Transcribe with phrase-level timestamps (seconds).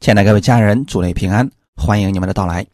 [0.00, 2.64] 亲爱的各位家人，主内平安，欢迎你们的到来。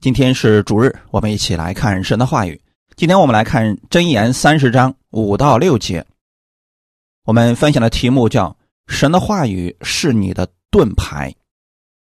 [0.00, 2.58] 今天是主日，我们一起来看神的话语。
[2.94, 6.06] 今天我们来看箴言三十章五到六节。
[7.24, 8.56] 我们分享的题目叫
[8.86, 11.34] “神的话语是你的盾牌”。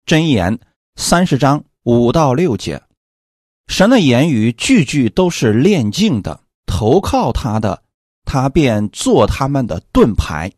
[0.08, 0.58] 箴言
[0.96, 2.82] 三十章五到六节，
[3.68, 7.84] 神的言语句句都是炼净的，投靠他的，
[8.24, 10.50] 他便做他们的盾牌。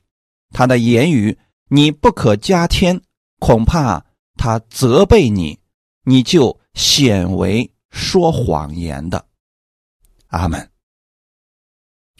[0.51, 1.35] 他的言语
[1.67, 3.01] 你不可加添。
[3.39, 4.03] 恐怕
[4.35, 5.57] 他责备你，
[6.03, 9.25] 你就显为说谎言的。
[10.27, 10.69] 阿门。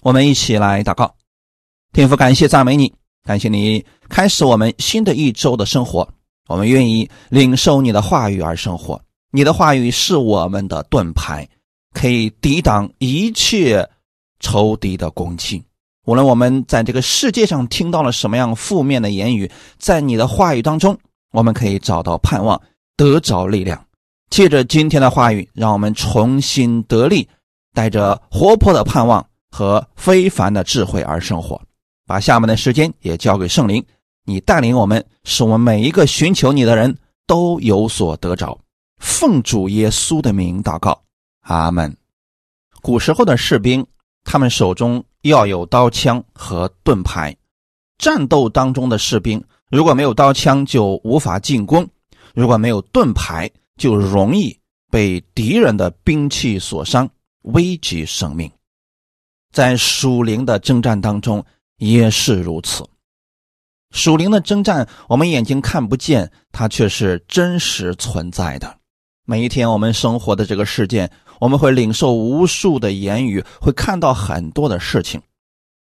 [0.02, 1.16] 我们一起来祷告，
[1.92, 2.94] 天父，感谢赞美你，
[3.24, 6.08] 感谢你开始我们新的一周的生活。
[6.48, 11.46] 我们愿意领受你的话语而生活，你的话语是我们的盾牌，
[11.94, 13.90] 可以抵挡一切
[14.40, 15.62] 仇敌的攻击。
[16.06, 20.98] 无论我们在这个世界上听到了什么样负面的言语，在你的话语当中。
[21.32, 22.60] 我们可以找到盼望，
[22.96, 23.84] 得着力量。
[24.30, 27.28] 借着今天的话语，让我们重新得力，
[27.74, 31.62] 带着活泼的盼望和非凡的智慧而生活。
[32.06, 33.84] 把下面的时间也交给圣灵，
[34.26, 38.58] 你带领我们，使我们每一个寻求你的人都有所得着。
[38.98, 41.02] 奉主耶稣的名祷告，
[41.42, 41.96] 阿门。
[42.82, 43.86] 古时候的士兵，
[44.24, 47.36] 他们手中要有刀枪和盾牌，
[47.98, 49.44] 战斗当中的士兵。
[49.70, 51.86] 如果没有刀枪，就无法进攻；
[52.34, 54.58] 如果没有盾牌，就容易
[54.90, 57.10] 被敌人的兵器所伤，
[57.42, 58.50] 危及生命。
[59.52, 61.44] 在属灵的征战当中
[61.78, 62.88] 也是如此。
[63.92, 68.78] 属灵的征战，我们眼睛看不见，它却是真实存在的。
[69.26, 75.22] 每一天，我们生活的这个世界，我们会领受无数的言语，会看到很多的事情。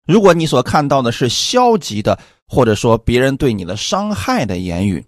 [0.06, 5.04] 如果你所看到的是消极的，或者说别人对你的伤害的言语，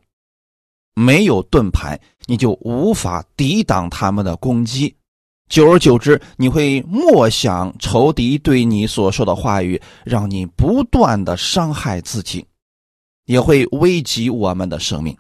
[0.94, 4.94] 没有盾牌，你就无法抵挡他们的攻击。
[5.48, 12.44] 久而久之，你会默想仇敌对你所说的话语，让你不断的伤害自己，
[13.24, 15.16] 也会危及我们的生命。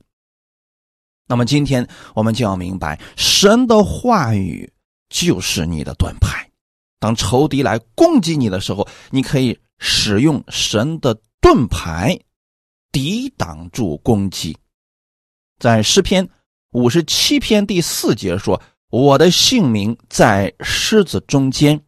[1.26, 4.70] 那么今天我们就要明白，神的话语
[5.08, 6.50] 就是你的盾牌。
[6.98, 11.16] 当仇敌来攻击你的时候，你可以使用神的。
[11.40, 12.18] 盾牌
[12.90, 14.56] 抵挡住攻击，
[15.58, 16.28] 在诗篇
[16.72, 18.60] 五十七篇第四节说
[18.90, 21.80] ：“我的姓名在狮子中间，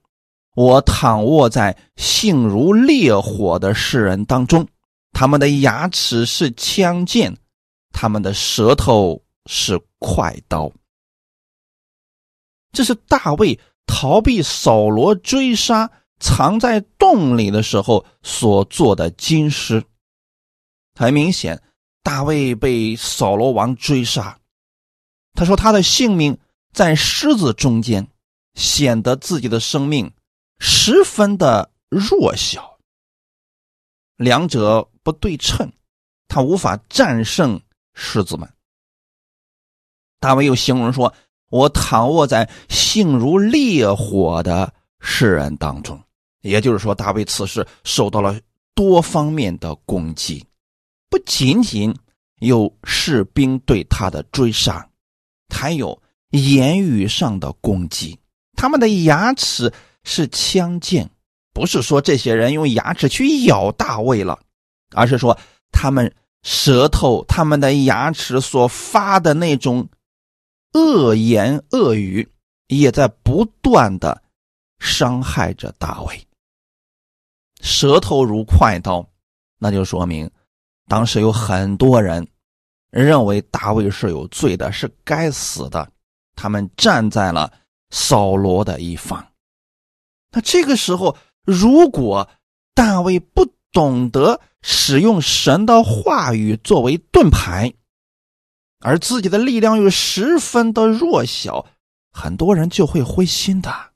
[0.55, 4.67] 我躺卧在性如烈火的世人当中，
[5.13, 7.37] 他们的牙齿是枪剑，
[7.93, 10.71] 他们的舌头是快刀。”
[12.73, 15.91] 这是大卫逃避扫罗追杀。
[16.21, 19.83] 藏在洞里的时候所做的金狮，
[20.95, 21.61] 很明显，
[22.03, 24.39] 大卫被扫罗王追杀。
[25.33, 26.39] 他说他的性命
[26.73, 28.07] 在狮子中间，
[28.55, 30.13] 显得自己的生命
[30.59, 32.79] 十分的弱小。
[34.17, 35.73] 两者不对称，
[36.29, 37.59] 他无法战胜
[37.95, 38.47] 狮子们。
[40.19, 41.15] 大卫又形容说
[41.49, 45.99] ：“我躺卧在性如烈火的世人当中。”
[46.43, 48.39] 也就是说，大卫此时受到了
[48.75, 50.45] 多方面的攻击，
[51.09, 51.95] 不仅仅
[52.41, 54.89] 有士兵对他的追杀，
[55.55, 58.19] 还有言语上的攻击。
[58.57, 59.73] 他们的牙齿
[60.05, 61.11] 是枪剑，
[61.53, 64.39] 不是说这些人用牙齿去咬大卫了，
[64.95, 65.39] 而是说
[65.73, 69.89] 他们舌头、他们的牙齿所发的那种
[70.73, 72.27] 恶言恶语，
[72.69, 74.23] 也在不断的
[74.79, 76.27] 伤害着大卫。
[77.61, 79.07] 舌头如快刀，
[79.59, 80.31] 那就说明
[80.87, 82.27] 当时有很多人
[82.91, 85.91] 认为大卫是有罪的，是该死的。
[86.35, 87.53] 他们站在了
[87.91, 89.27] 扫罗的一方。
[90.33, 92.29] 那这个时候，如果
[92.75, 97.73] 大卫不懂得使用神的话语作为盾牌，
[98.81, 101.67] 而自己的力量又十分的弱小，
[102.11, 103.93] 很多人就会灰心的。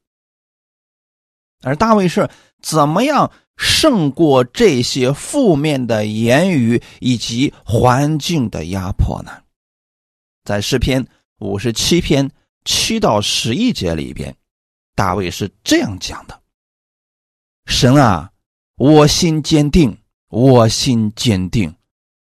[1.63, 2.29] 而大卫是
[2.61, 3.33] 怎么样？
[3.57, 9.31] 胜过这些负面的言语以及环境的压迫呢？
[10.43, 11.07] 在诗篇
[11.39, 12.31] 五十七篇
[12.65, 14.37] 七到十一节里边，
[14.97, 16.43] 大卫是这样讲的
[17.67, 18.33] ：“神啊，
[18.77, 19.97] 我心坚定，
[20.29, 21.75] 我心坚定，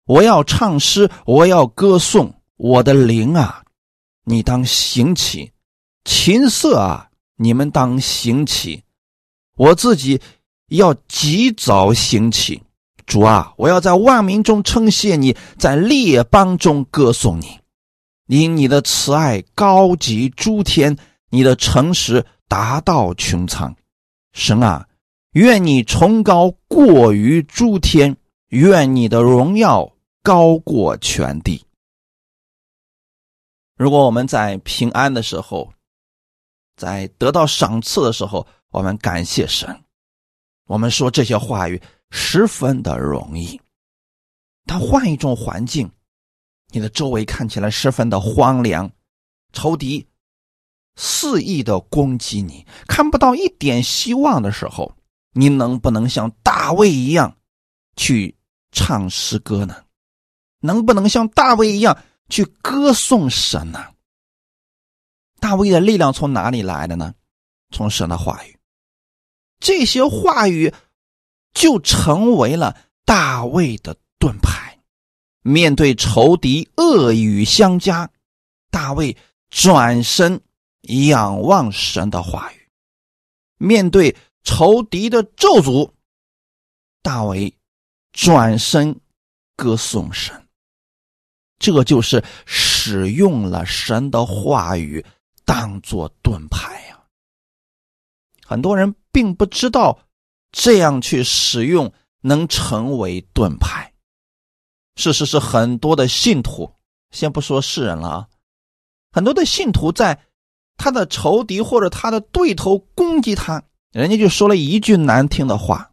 [0.05, 3.63] 我要唱诗，我要歌颂我的灵啊！
[4.23, 5.51] 你当行起，
[6.05, 8.83] 琴瑟啊，你们当行起，
[9.55, 10.19] 我自己。”
[10.69, 12.63] 要及早兴起，
[13.05, 17.59] 主啊，我要在万民中称谢你，在列邦中歌颂你，
[18.27, 20.97] 因你的慈爱高及诸天，
[21.29, 23.75] 你的诚实达到穹苍。
[24.31, 24.87] 神啊，
[25.31, 28.15] 愿你崇高过于诸天，
[28.49, 31.65] 愿你的荣耀高过全地。
[33.75, 35.73] 如果我们在平安的时候，
[36.75, 39.83] 在得到赏赐的时候，我们感谢神，
[40.69, 41.81] 我们说这些话语。
[42.11, 43.61] 十分的容易，
[44.65, 45.87] 但换一种环境，
[46.69, 48.91] 你的周围看起来十分的荒凉，
[49.53, 50.03] 仇敌
[50.95, 54.91] 肆意的攻击你，看不到一点希望的时候，
[55.33, 57.37] 你能不能像大卫一样
[57.95, 58.35] 去
[58.71, 59.83] 唱诗歌呢？
[60.61, 61.95] 能不能像大卫一样
[62.29, 63.85] 去歌颂神呢？
[65.39, 67.13] 大卫的力量从哪里来的呢？
[67.69, 68.58] 从神的话语，
[69.59, 70.73] 这些话语。
[71.51, 74.79] 就成为了大卫的盾牌。
[75.41, 78.09] 面对仇敌恶语相加，
[78.69, 79.17] 大卫
[79.49, 80.39] 转身
[80.83, 82.57] 仰望神的话语；
[83.57, 85.91] 面对仇敌的咒诅，
[87.01, 87.53] 大卫
[88.13, 88.97] 转身
[89.55, 90.47] 歌颂神。
[91.57, 95.03] 这就是使用了神的话语
[95.45, 97.03] 当做盾牌呀。
[98.45, 99.99] 很多人并不知道。
[100.51, 103.93] 这样去使用能成为盾牌。
[104.95, 106.73] 事实是很多的信徒，
[107.11, 108.27] 先不说世人了啊，
[109.11, 110.19] 很多的信徒在
[110.75, 113.61] 他的仇敌或者他的对头攻击他，
[113.91, 115.91] 人家就说了一句难听的话，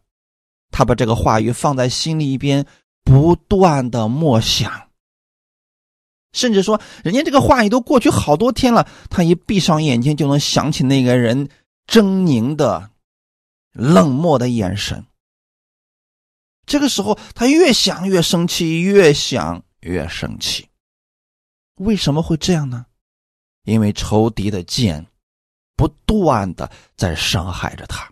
[0.71, 2.65] 他把这个话语放在心里一边，
[3.03, 4.89] 不断的默想，
[6.33, 11.47] 甚至说人家这个话语都过去好多天了，他一闭上眼睛就能想起那个人
[11.87, 12.89] 狰狞的。
[13.77, 15.05] 冷漠的眼神。
[16.65, 20.67] 这个时候，他越想越生气，越想越生气。
[21.75, 22.87] 为什么会这样呢？
[23.63, 25.05] 因为仇敌的剑
[25.75, 28.11] 不断的在伤害着他。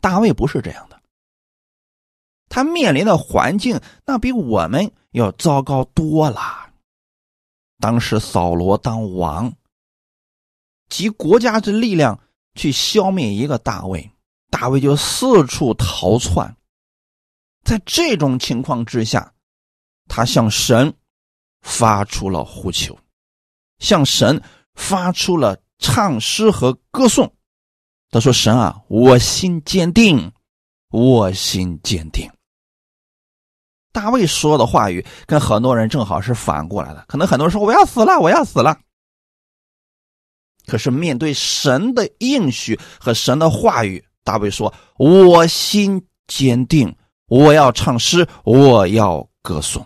[0.00, 1.00] 大卫不是这样的，
[2.48, 6.72] 他面临的环境那比我们要糟糕多了。
[7.78, 9.52] 当时扫罗当王，
[10.88, 12.18] 集国家之力量。
[12.58, 14.10] 去消灭一个大卫，
[14.50, 16.54] 大卫就四处逃窜。
[17.64, 19.32] 在这种情况之下，
[20.08, 20.92] 他向神
[21.62, 22.98] 发出了呼求，
[23.78, 24.42] 向神
[24.74, 27.32] 发出了唱诗和歌颂。
[28.10, 30.32] 他说：“神啊，我心坚定，
[30.90, 32.28] 我心坚定。”
[33.92, 37.04] 大卫说的话语跟很多人正好是反过来的。
[37.06, 38.80] 可能很多人说：“我要死了，我要死了。”
[40.68, 46.94] 可是面对神的应许和神的话语，大卫说：“我心坚定，
[47.26, 49.84] 我要唱诗，我要歌颂。”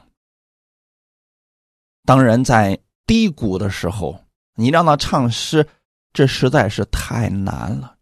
[2.04, 2.76] 当人在
[3.06, 4.18] 低谷的时候，
[4.56, 5.64] 你让他唱诗，
[6.12, 7.94] 这实在是太难了。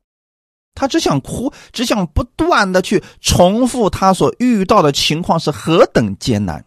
[0.75, 6.65] 他只想哭，只想不断的去重复他所遇到的情况是何等艰难，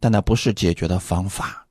[0.00, 1.66] 但那不是解决的方法，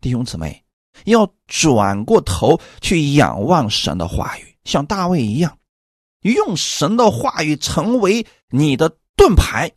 [0.00, 0.64] 弟兄姊妹。
[1.04, 5.58] 要转过头去仰望神的话语，像大卫一样，
[6.22, 9.70] 用神的话语成为你的盾牌，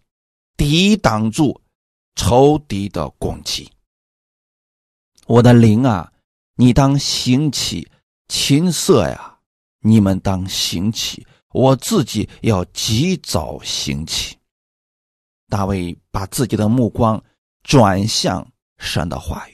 [0.57, 1.61] 抵挡住
[2.15, 3.71] 仇敌的攻击。
[5.25, 6.11] 我的灵啊，
[6.55, 7.87] 你当兴起；
[8.27, 9.39] 琴瑟呀，
[9.79, 11.25] 你们当兴起。
[11.53, 14.35] 我自己要及早兴起。
[15.49, 17.23] 大卫把自己的目光
[17.61, 18.45] 转向
[18.79, 19.52] 神的话语。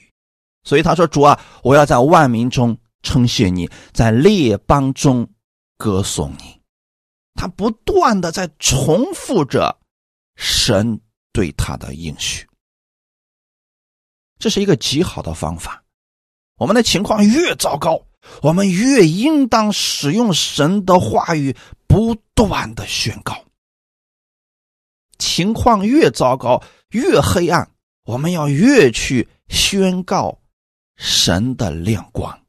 [0.62, 5.28] 所以他说：“主啊，我要在万民中称谢你，在列邦中
[5.78, 6.60] 歌颂你。”
[7.34, 9.78] 他不断的在重复着
[10.36, 11.00] 神
[11.32, 12.46] 对他的应许。
[14.38, 15.82] 这是一个极好的方法。
[16.56, 18.02] 我们的情况越糟糕，
[18.42, 23.42] 我们越应当使用神的话语，不断的宣告。
[25.18, 27.70] 情况越糟糕，越黑暗，
[28.04, 30.39] 我们要越去宣告。
[31.00, 32.42] 神的亮光，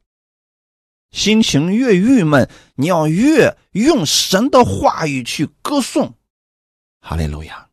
[1.10, 6.14] 心情越郁闷，你要越用神的话语去歌颂，
[7.00, 7.66] 哈利路亚！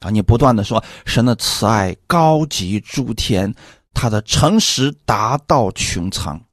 [0.00, 3.54] 当你不断的说神的慈爱高及诸天，
[3.94, 6.44] 他的诚实达到穹苍，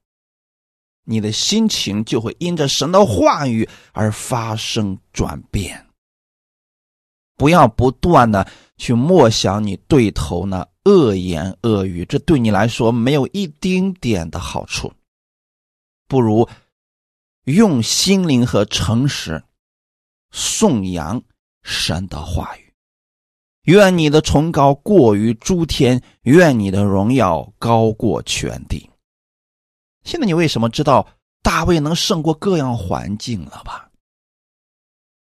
[1.06, 5.87] 你的心情就会因着神的话语而发生转变。
[7.38, 10.68] 不要不断的去默想你对头呢。
[10.84, 14.94] 恶言恶语，这对你来说没有一丁点的好处，
[16.08, 16.48] 不如
[17.44, 19.44] 用心灵和诚实
[20.32, 21.22] 颂扬
[21.62, 22.74] 神的话语。
[23.64, 28.90] 愿你的崇高过于诸天，愿你的荣耀高过全地。
[30.06, 31.06] 现在你为什么知道
[31.44, 33.90] 大卫能胜过各样环境了吧？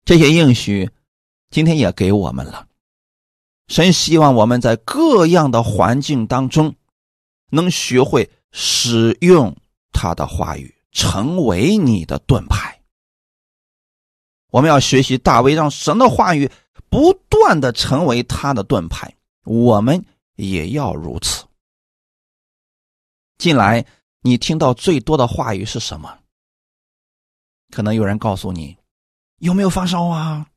[0.05, 0.87] 这些应许，
[1.49, 2.67] 今天也给我们了。
[3.67, 6.75] 神希望我们在各样的环境当中，
[7.51, 9.55] 能学会使用
[9.91, 12.81] 他的话语，成为你的盾牌。
[14.51, 16.49] 我们要学习大卫，让神的话语
[16.89, 19.15] 不断的成为他的盾牌。
[19.43, 20.03] 我们
[20.35, 21.45] 也要如此。
[23.37, 23.85] 近来
[24.21, 26.19] 你听到最多的话语是什么？
[27.71, 28.75] 可能有人告诉你，
[29.37, 30.47] 有没有发烧啊？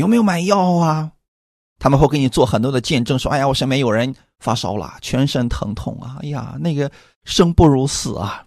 [0.00, 1.12] 有没有买药啊？
[1.78, 6.16] 他们会给你做很多的见证，说：“哎呀，我身边有人发烧了，全身疼痛啊！
[6.22, 6.90] 哎呀，那个
[7.24, 8.46] 生不如死啊！”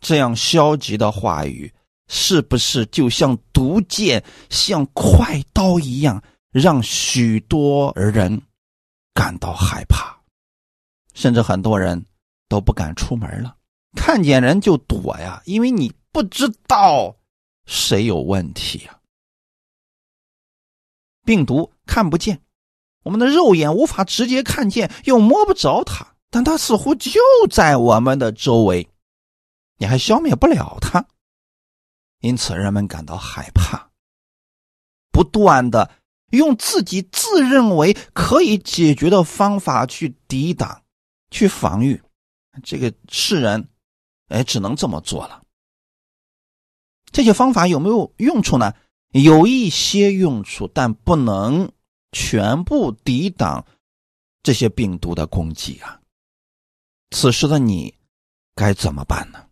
[0.00, 1.72] 这样消极的话语，
[2.08, 8.40] 是不是就像毒箭、像快刀一样，让许多人
[9.14, 10.16] 感到害怕，
[11.14, 12.04] 甚至很多人
[12.48, 13.56] 都不敢出门了，
[13.94, 17.14] 看见人就躲呀，因为你不知道
[17.66, 18.98] 谁有问题呀。
[21.24, 22.42] 病毒看不见，
[23.04, 28.88] 我们的肉眼无法直接看见，又摸不着它，但它似乎就在我们的周围，
[29.78, 31.06] 你还消灭不了它，
[32.20, 33.90] 因此人们感到害怕，
[35.10, 35.90] 不断的
[36.30, 40.82] 用自己自认为可以解决的方法去抵挡、
[41.30, 42.02] 去防御，
[42.62, 43.68] 这个世人，
[44.28, 45.42] 哎，只能这么做了。
[47.10, 48.72] 这些方法有没有用处呢？
[49.12, 51.70] 有一些用处，但不能
[52.12, 53.66] 全部抵挡
[54.42, 56.00] 这些病毒的攻击啊！
[57.10, 57.94] 此时的你
[58.54, 59.46] 该怎么办呢？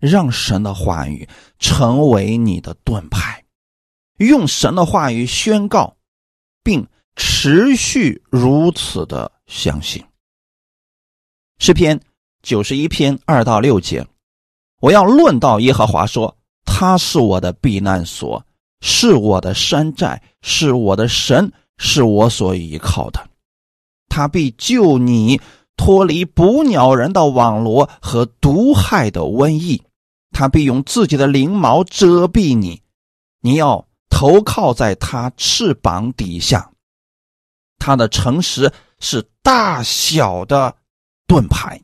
[0.00, 3.44] 让神的话语成为你的盾牌，
[4.18, 5.96] 用神的话语宣告，
[6.64, 10.04] 并持续如此的相信。
[11.58, 12.00] 诗篇
[12.42, 14.06] 九十一篇二到六节，
[14.80, 16.37] 我要论到耶和华说。
[16.70, 18.44] 他是我的避难所，
[18.82, 23.28] 是我的山寨，是我的神，是我所依靠的。
[24.08, 25.40] 他必救你
[25.76, 29.82] 脱离捕鸟人的网罗和毒害的瘟疫，
[30.30, 32.82] 他必用自己的翎毛遮蔽你，
[33.40, 36.70] 你要投靠在他翅膀底下。
[37.78, 40.76] 他的诚实是大小的
[41.26, 41.80] 盾牌。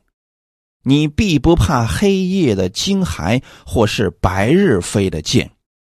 [0.87, 5.49] 你必不怕黑夜的惊骇，或是白日飞的箭，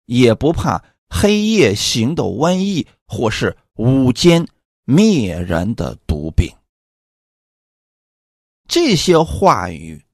[0.06, 4.44] 也不怕黑夜行的瘟疫，或是午间
[4.85, 6.52] 灭人的毒病。
[8.66, 10.04] 这些话语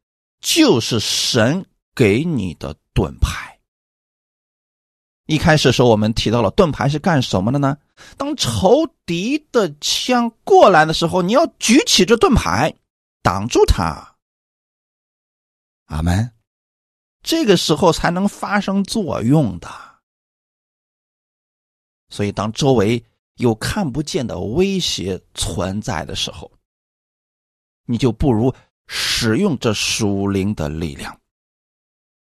[0.40, 1.64] 就是神
[1.94, 3.58] 给你的盾牌。
[5.26, 7.78] 一开始时候，我们提到了盾牌是干什么的呢？
[8.18, 12.74] 当仇敌的枪过来的时候，你要举起这盾牌，
[13.22, 14.15] 挡住他。
[15.86, 16.32] 阿门，
[17.22, 19.68] 这个时候才能发生作用的。
[22.08, 23.04] 所以，当周围
[23.36, 26.50] 有看不见的威胁存在的时候，
[27.84, 28.54] 你就不如
[28.86, 31.20] 使用这属灵的力量，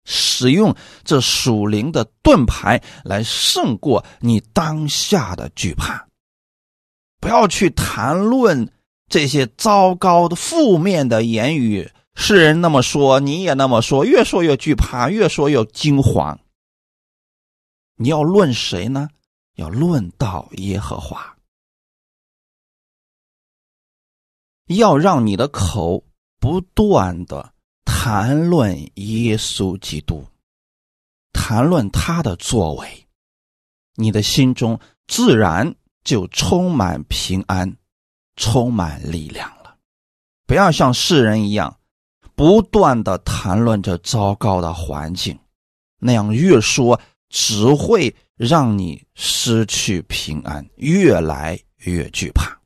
[0.05, 6.07] 使用这属灵的盾牌来胜过你当下的惧怕。
[7.21, 8.71] 不要去谈论
[9.09, 11.91] 这些糟糕的、负面的言语。
[12.19, 16.41] 世人那么说，你也那么说，越说越惧怕，越说越惊慌。
[17.97, 19.11] 你要论谁呢？
[19.55, 21.37] 要论到耶和华。
[24.67, 26.03] 要让你的口
[26.41, 27.53] 不断的
[27.85, 30.27] 谈论耶稣基督，
[31.33, 33.07] 谈论他的作为，
[33.95, 37.77] 你的心中自然就充满平安，
[38.35, 39.77] 充满力量了。
[40.47, 41.79] 不要像世人一样。
[42.37, 45.37] 不断的谈论着糟糕的环境，
[45.99, 47.01] 那样越说
[47.31, 52.61] 只会让你失去平安，越来越惧怕。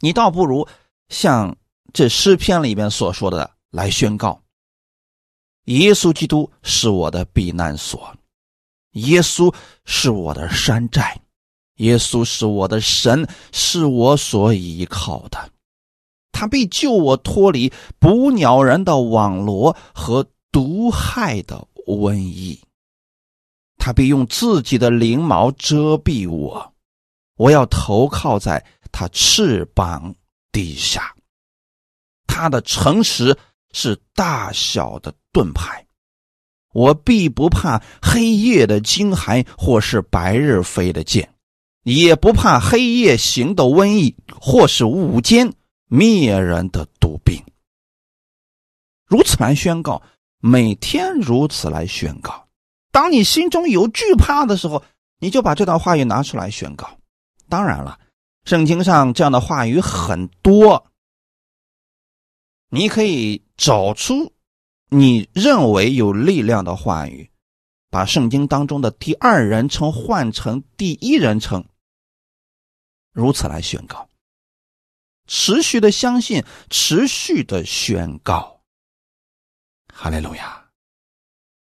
[0.00, 0.66] 你倒不如
[1.10, 1.54] 像
[1.92, 4.42] 这诗篇里边所说的来宣告：
[5.64, 8.16] 耶稣基督是我的避难所，
[8.92, 11.20] 耶稣是我的山寨，
[11.76, 15.50] 耶稣是我的神，是我所依靠的。
[16.38, 22.60] 他必救我脱离捕鸟人的网罗和毒害的瘟疫。
[23.76, 26.72] 他必用自己的翎毛遮蔽我，
[27.36, 30.14] 我要投靠在他翅膀
[30.52, 31.12] 底下。
[32.28, 33.36] 他的诚实
[33.72, 35.84] 是大小的盾牌，
[36.72, 41.28] 我必不怕黑夜的惊骇，或是白日飞的箭，
[41.82, 45.52] 也不怕黑夜行的瘟疫，或是午间
[45.88, 47.42] 灭人的毒病。
[49.04, 50.02] 如此来宣告，
[50.38, 52.46] 每天如此来宣告。
[52.90, 54.82] 当你心中有惧怕的时候，
[55.18, 56.98] 你就把这段话语拿出来宣告。
[57.48, 57.98] 当然了，
[58.44, 60.90] 圣经上这样的话语很多，
[62.68, 64.32] 你可以找出
[64.90, 67.30] 你认为有力量的话语，
[67.90, 71.64] 把圣经当中的第二人称换成第一人称，
[73.12, 74.07] 如此来宣告。
[75.28, 78.62] 持续的相信，持续的宣告。
[79.92, 80.64] 哈利路亚！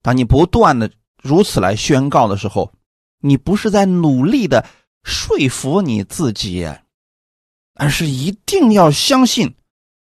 [0.02, 0.90] 当你不断的
[1.22, 2.72] 如此来宣告的时候，
[3.18, 4.66] 你不是在努力的
[5.04, 6.66] 说服你自己，
[7.74, 9.54] 而是一定要相信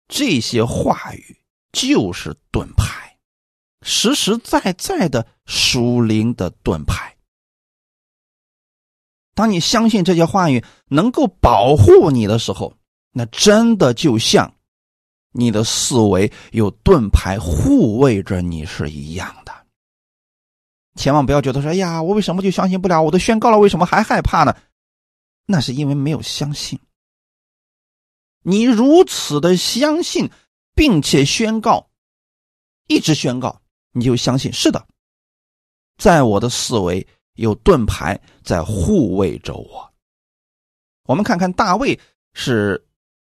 [0.07, 3.17] 这些话语就是盾牌，
[3.83, 7.15] 实实在在的属灵的盾牌。
[9.35, 12.77] 当你相信这些话语能够保护你的时候，
[13.17, 14.53] 那真的就像。
[15.37, 19.53] 你的思维有盾牌护卫着你是一样的，
[20.95, 23.01] 千万不要觉得说：“哎呀，我为什么就相信不了？
[23.01, 24.55] 我都宣告了，为什么还害怕呢？”
[25.45, 26.79] 那是因为没有相信。
[28.43, 30.31] 你如此的相信，
[30.73, 31.89] 并且宣告，
[32.87, 34.87] 一直宣告，你就相信是的，
[35.97, 39.93] 在我的思维有盾牌在护卫着我。
[41.03, 41.99] 我们看看大卫
[42.33, 42.81] 是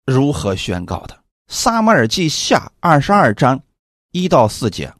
[0.06, 1.18] 如何宣告的。
[1.48, 3.62] 撒母耳记下二十二章
[4.12, 4.94] 一到四节。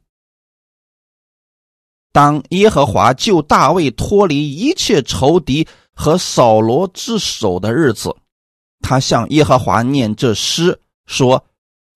[2.12, 8.16] 当耶和华救大卫脱离一切仇敌和扫罗之手的日子，
[8.80, 11.44] 他向耶和华念这诗说：“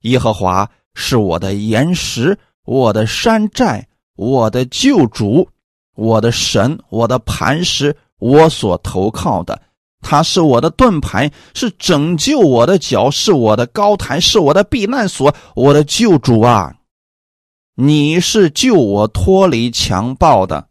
[0.02, 5.48] 耶和华是我的岩石，我的山寨，我的救主，
[5.96, 9.62] 我的神，我的磐石，我所投靠的。”
[10.02, 16.76] 他是我的盾牌，是拯救我的脚，是我的高台，是我的避难所，我的救主啊！
[17.76, 20.70] 你是救我脱离强暴的，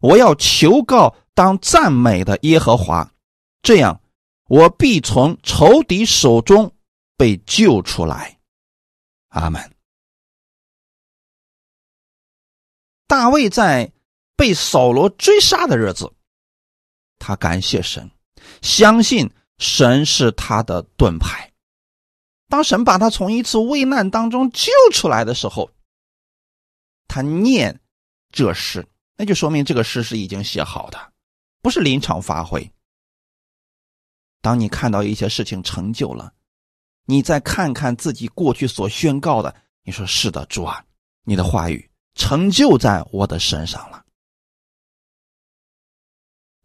[0.00, 3.12] 我要求告当赞美的耶和华，
[3.62, 4.00] 这样
[4.48, 6.72] 我必从仇敌手中
[7.16, 8.38] 被救出来。
[9.28, 9.72] 阿门。
[13.06, 13.90] 大卫在
[14.36, 16.12] 被扫罗追杀的日子，
[17.18, 18.10] 他感谢神。
[18.62, 21.52] 相信神是他的盾牌。
[22.48, 25.70] 当神把他从一次危难当中救出来的时候，
[27.06, 27.78] 他念
[28.30, 31.12] 这诗，那就说明这个诗是已经写好的，
[31.60, 32.70] 不是临场发挥。
[34.40, 36.32] 当你看到一些事情成就了，
[37.04, 40.82] 你再看看自己过去所宣告的，你说是的，主啊，
[41.24, 44.04] 你的话语成就在我的身上了。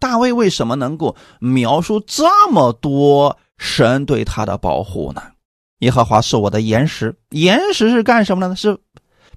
[0.04, 5.32] 大卫为什么能够描述这么多神对他的保护呢？
[5.78, 8.54] 耶和华是我的岩石，岩石是干什么呢？
[8.54, 8.78] 是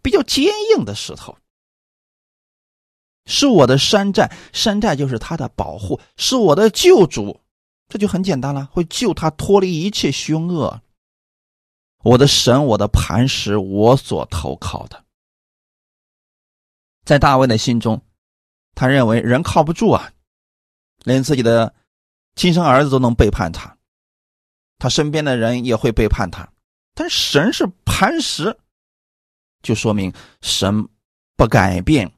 [0.02, 1.36] 比较坚硬的石头，
[3.26, 7.40] 是我的山寨，山寨就是他的保护，是我的救主，
[7.88, 10.82] 这就很简单了，会救他脱离一切凶恶。
[12.02, 15.04] 我的神，我的磐石，我所投靠的，
[17.04, 18.02] 在大卫的心中，
[18.74, 20.10] 他认为人靠不住啊。
[21.06, 21.72] 连自己的
[22.34, 23.78] 亲生儿子都能背叛他，
[24.76, 26.52] 他身边的人也会背叛他。
[26.94, 28.58] 但神是磐石，
[29.62, 30.84] 就说明神
[31.36, 32.12] 不改变，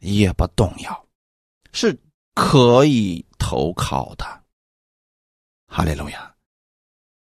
[0.00, 1.06] 也不动摇，
[1.72, 1.98] 是
[2.34, 4.24] 可以投靠的。
[5.66, 6.34] 哈利路亚！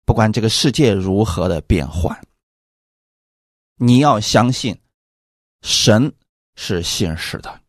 [0.03, 2.19] 不管这个世界如何的变换，
[3.75, 4.75] 你要相信
[5.61, 6.11] 神
[6.55, 7.61] 是现实的，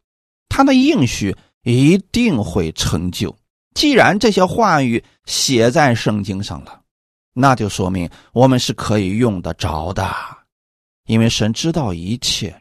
[0.49, 1.37] 他的应许。
[1.63, 3.37] 一定会成就。
[3.75, 6.81] 既然这些话语写在圣经上了，
[7.33, 10.09] 那就说明我们是可以用得着的，
[11.07, 12.61] 因为神知道一切，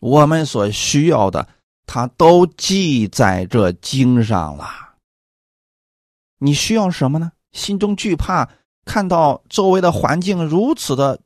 [0.00, 1.46] 我们所需要的，
[1.86, 4.66] 他都记在这经上了。
[6.38, 7.32] 你需要什么呢？
[7.52, 8.48] 心中惧怕，
[8.84, 11.20] 看到周围的环境如此的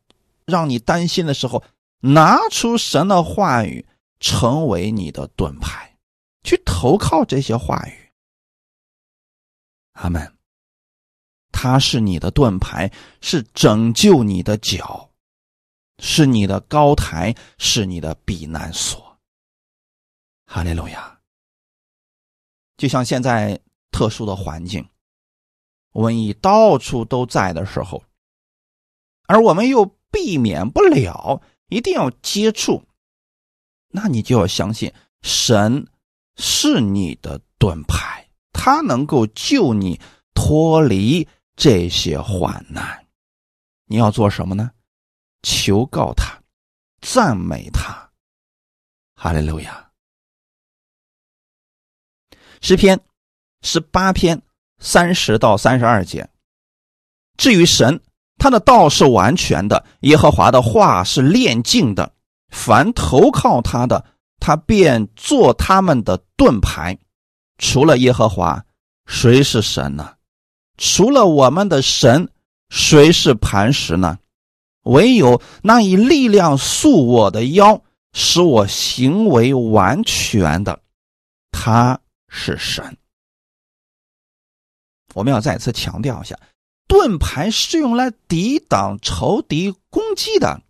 [0.45, 1.63] 让你担心的时候，
[2.01, 3.87] 拿出神的话语，
[4.21, 5.88] 成为你的盾牌。
[6.49, 8.11] 去投靠这些话语，
[9.93, 10.35] 阿门。
[11.53, 15.11] 他是你的盾牌，是拯救你的脚，
[15.99, 19.19] 是你的高台，是你的避难所。
[20.47, 21.21] 哈利路亚。
[22.79, 24.89] 就像现在特殊的环境，
[25.93, 28.03] 瘟疫到处都在的时候，
[29.25, 32.83] 而我们又避免不了，一定要接触。
[33.89, 35.87] 那你就要相信神
[36.39, 40.01] 是你的盾牌，他能够救你
[40.33, 43.07] 脱离这些患难。
[43.87, 44.71] 你要做什么呢？
[45.43, 46.41] 求告他，
[47.01, 48.11] 赞美他，
[49.15, 49.91] 哈利路亚。
[52.61, 53.01] 诗篇
[53.63, 54.43] 十八篇
[54.79, 56.29] 三十到三十二节。
[57.37, 58.01] 至于神，
[58.37, 62.15] 他的道是完全的，耶和华的话是炼净的。
[62.49, 64.05] 凡投靠他的，
[64.39, 66.99] 他便做他们的盾牌。
[67.59, 68.65] 除了耶和华，
[69.07, 70.15] 谁是神呢？
[70.77, 72.31] 除了我们的神，
[72.69, 74.19] 谁是磐石呢？
[74.85, 80.81] 唯有那以力量束我的腰，使我行为完全的，
[81.51, 82.97] 他是神。
[85.15, 86.39] 我们要再次强调一下。
[86.87, 90.63] 盾牌是用来抵挡仇敌攻击的。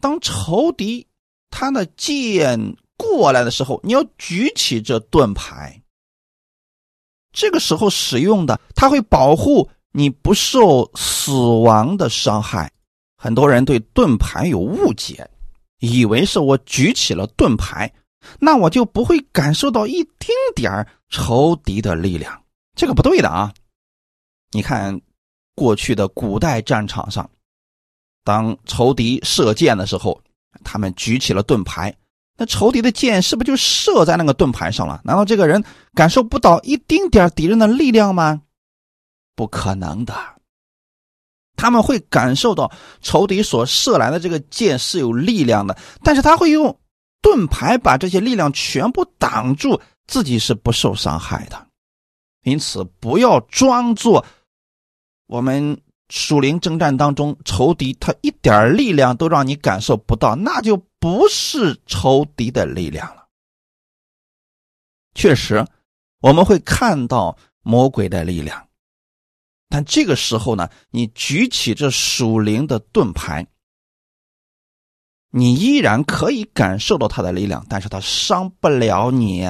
[0.00, 1.08] 当仇敌
[1.56, 5.80] 他的剑过来的时候，你要举起这盾牌。
[7.30, 12.72] 这个时候使用的，它会保护你不受死亡的伤害。
[13.16, 15.30] 很多人对盾牌有误解，
[15.78, 17.94] 以为是我举起了盾牌，
[18.40, 22.42] 那我就不会感受到一丁点仇敌的力量。
[22.76, 23.54] 这个不对的啊！
[24.50, 25.00] 你看。
[25.56, 27.30] 过去的古代战场上，
[28.24, 30.20] 当仇敌射箭的时候，
[30.62, 31.94] 他们举起了盾牌，
[32.36, 35.00] 那仇敌的箭是不是就射在那个盾牌上了？
[35.04, 35.62] 难道这个人
[35.94, 38.42] 感受不到一丁点敌人的力量吗？
[39.34, 40.14] 不可能的，
[41.56, 46.78] 他们会感受到仇敌所射来的这个箭是有力量的，但是他会用
[47.20, 51.66] 盾牌把这些力量全部挡住，自己是不受伤害的。
[52.42, 54.24] 因此，不要装作。
[55.26, 63.28] 我们属灵征战当中，仇敌他一点力量都让你感受不到，那就不是仇敌的力量了。
[65.14, 65.66] 确实，
[66.20, 68.68] 我们会看到魔鬼的力量，
[69.68, 73.46] 但这个时候呢，你举起这属灵的盾牌，
[75.30, 79.44] 你依然可以感受到他的力量，但是他伤不了你。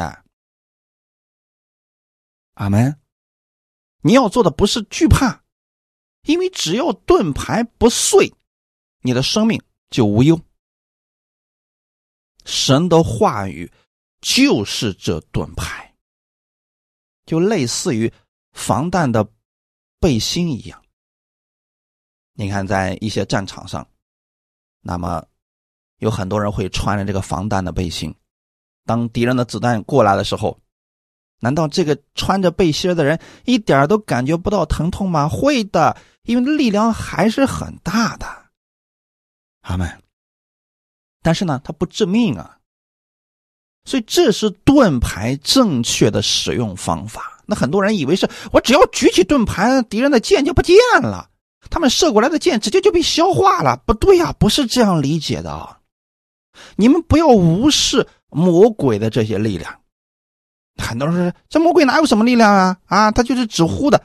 [2.54, 3.00] 阿门。
[4.02, 5.43] 你要做的不是惧怕。
[6.24, 8.32] 因为只要盾牌不碎，
[9.00, 10.40] 你的生命就无忧。
[12.44, 13.70] 神的话语
[14.20, 15.94] 就是这盾牌，
[17.24, 18.12] 就类似于
[18.52, 19.26] 防弹的
[20.00, 20.82] 背心一样。
[22.32, 23.86] 你看，在一些战场上，
[24.80, 25.24] 那么
[25.98, 28.14] 有很多人会穿着这个防弹的背心，
[28.84, 30.58] 当敌人的子弹过来的时候。
[31.44, 35.28] 难道这个穿着背心的人一点都感觉不到疼痛吗？
[35.28, 38.26] 会的，因为力量还是很大的。
[39.60, 40.02] 阿门。
[41.22, 42.56] 但是呢，它不致命啊。
[43.84, 47.42] 所以这是盾牌正确的使用方法。
[47.44, 51.28] 那很多人以为是我只要举起盾牌，敌人的剑就不见了，
[51.68, 53.82] 他们射过来的剑直接就被消化了。
[53.84, 55.80] 不对呀，不是这样理解的啊。
[56.76, 59.80] 你们不要无视魔鬼的这些力量。
[60.76, 62.76] 很多人说：“这魔鬼哪有什么力量啊？
[62.86, 64.04] 啊，他就是纸糊的。”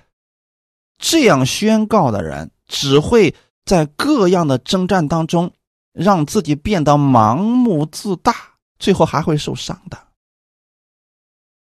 [1.00, 3.34] 这样宣告的人，只会
[3.66, 5.54] 在各样的征战当中，
[5.94, 8.36] 让自己变得盲目自大，
[8.78, 9.98] 最后还会受伤的。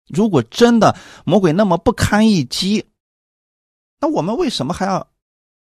[0.07, 2.87] 如果真的魔鬼那么不堪一击，
[4.01, 5.09] 那我们为什么还要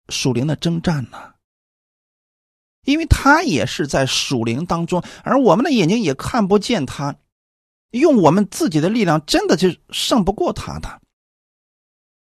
[0.09, 1.35] 属灵的征战呢？
[2.85, 7.15] 因为他也是在属灵当中，而我们的眼睛也看不见他。
[7.91, 11.01] 用我们自己的力量，真的就胜不过他的。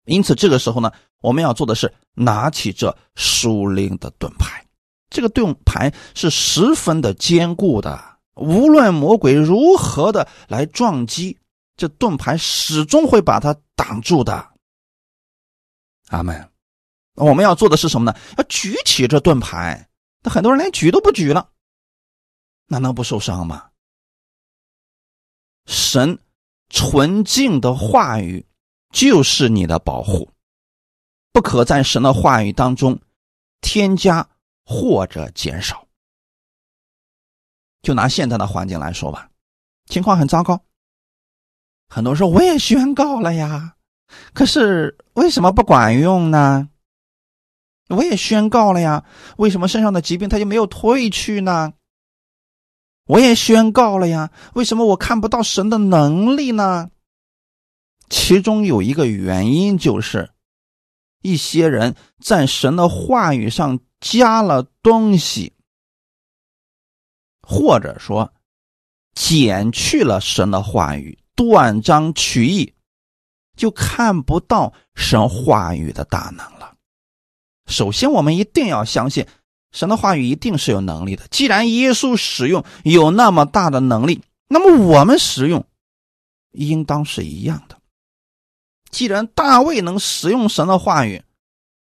[0.04, 4.64] 因此，这个时候呢，我们要做的是拿起这属灵的盾牌。
[5.10, 11.38] 这个盾牌是十分的坚固的，无论魔鬼如何的来撞击，
[11.76, 14.52] 这盾牌始终会把它挡住的。
[16.08, 16.50] 阿门。
[17.14, 18.16] 我们要做的是什么呢？
[18.36, 19.88] 要举起这盾牌。
[20.22, 21.50] 那很多人连举都不举了，
[22.66, 23.70] 那能不受伤吗？
[25.68, 26.18] 神
[26.70, 28.46] 纯净的话语
[28.90, 30.32] 就是你的保护，
[31.30, 32.98] 不可在神的话语当中
[33.60, 34.26] 添加
[34.64, 35.86] 或者减少。
[37.82, 39.30] 就拿现在的环境来说吧，
[39.86, 40.58] 情况很糟糕。
[41.90, 43.76] 很多人说我也宣告了呀，
[44.32, 46.70] 可是为什么不管用呢？
[47.88, 49.04] 我也宣告了呀，
[49.36, 51.74] 为什么身上的疾病它就没有退去呢？
[53.08, 56.90] 我也宣告了呀，为什么我看不到神的能力呢？
[58.10, 60.30] 其中有一个原因就是，
[61.22, 65.54] 一些人在神的话语上加了东西，
[67.42, 68.32] 或者说
[69.14, 72.74] 减去了神的话语，断章取义，
[73.56, 76.76] 就看不到神话语的大能了。
[77.66, 79.26] 首先，我们一定要相信
[79.72, 81.26] 神的话语一定是有能力的。
[81.28, 85.66] 既然耶稣使用有那么大的能力，那么我们使用
[86.52, 87.78] 应当是一样的。
[88.90, 91.22] 既然大卫能使用神的话语，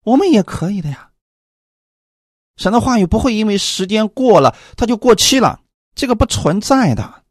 [0.03, 1.11] 我们也可以的呀。
[2.57, 5.61] 神的话语不会因为时间过了，它就过期了，
[5.95, 7.23] 这个不存在的。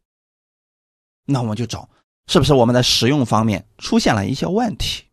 [1.25, 1.87] 那我们就找，
[2.27, 5.03] 是不是我们在使用方面出现了一些问题？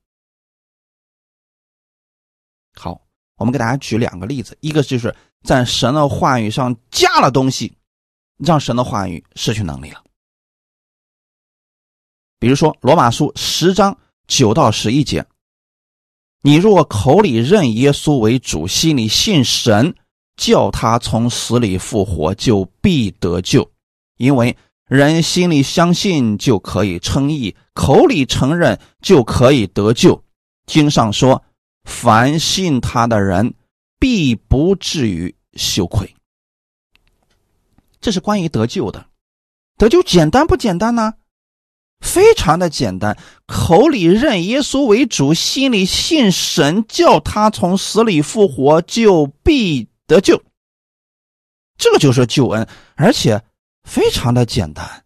[2.75, 3.06] 好，
[3.37, 7.77] 我们给大家举两个例子，一个就是在神的话语上加了东西，
[8.38, 10.03] 让神的话语失去能力了。
[12.38, 13.96] 比如说《罗马书》十章
[14.27, 15.27] 九到十一节
[16.42, 19.94] ：“你若口里认耶稣为主，心里信神。”
[20.37, 23.70] 叫他从死里复活，就必得救，
[24.18, 24.55] 因为
[24.87, 30.22] 人心里相信就可以称义，口里承认就可以得救。
[30.66, 31.42] 经上说
[31.87, 33.55] ：“凡信他的人，
[33.99, 36.14] 必不至于羞愧。”
[38.03, 39.07] 这是关于得救的。
[39.79, 41.14] 得救简单不简单呢？
[42.01, 49.88] 非常的简单，口里认耶稣为主，心里信神，叫他从死里复活，就必。
[50.09, 50.40] 得救，
[51.77, 53.42] 这个就是救恩，而且
[53.83, 55.05] 非常的简单，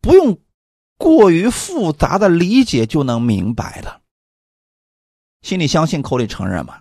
[0.00, 0.40] 不用
[0.96, 4.00] 过于复杂的理解就能明白的。
[5.42, 6.80] 心里相信，口里承认嘛？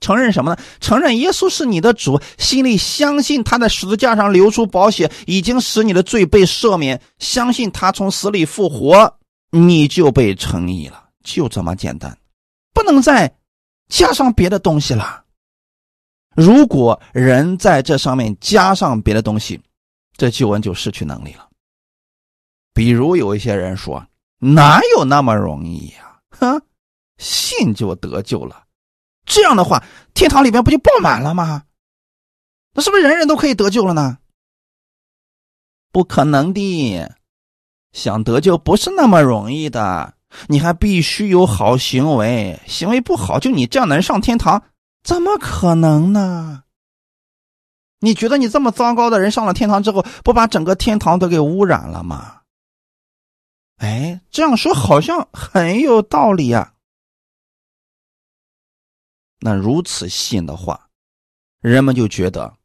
[0.00, 0.62] 承认什么呢？
[0.80, 9.18] 承认耶稣是你的主，心里相信他在十字架上流出宝血，已经使你的罪被赦免，相信他从死里复活，
[9.50, 12.16] 你就被称义了，就这么简单，
[12.72, 13.36] 不能再
[13.88, 15.24] 加上别的东西了。
[16.36, 19.60] 如果人在这上面加上别的东西，
[20.16, 21.48] 这救恩就失去能力了。
[22.72, 24.06] 比如有一些人说
[24.38, 26.20] ：“哪有那么容易呀？
[26.30, 26.62] 哼，
[27.18, 28.64] 信就得救了。”
[29.26, 31.64] 这样的话，天堂里边不就爆满了吗？
[32.72, 34.18] 那是不是人人都可以得救了呢？
[35.92, 37.12] 不可能的，
[37.92, 40.14] 想得救不是那么容易的。
[40.48, 44.62] 你还必须有好行为，行为不好，就你这样能上天堂？
[45.02, 46.64] 怎么可能呢？
[48.00, 52.42] 你觉得你这么糟糕的人上了天堂之后，不把整个天堂都给污染了吗？
[53.78, 56.74] 哎，这样说好像很有道理呀。
[59.40, 60.90] 那如此信的话，
[61.60, 62.56] 人们就觉得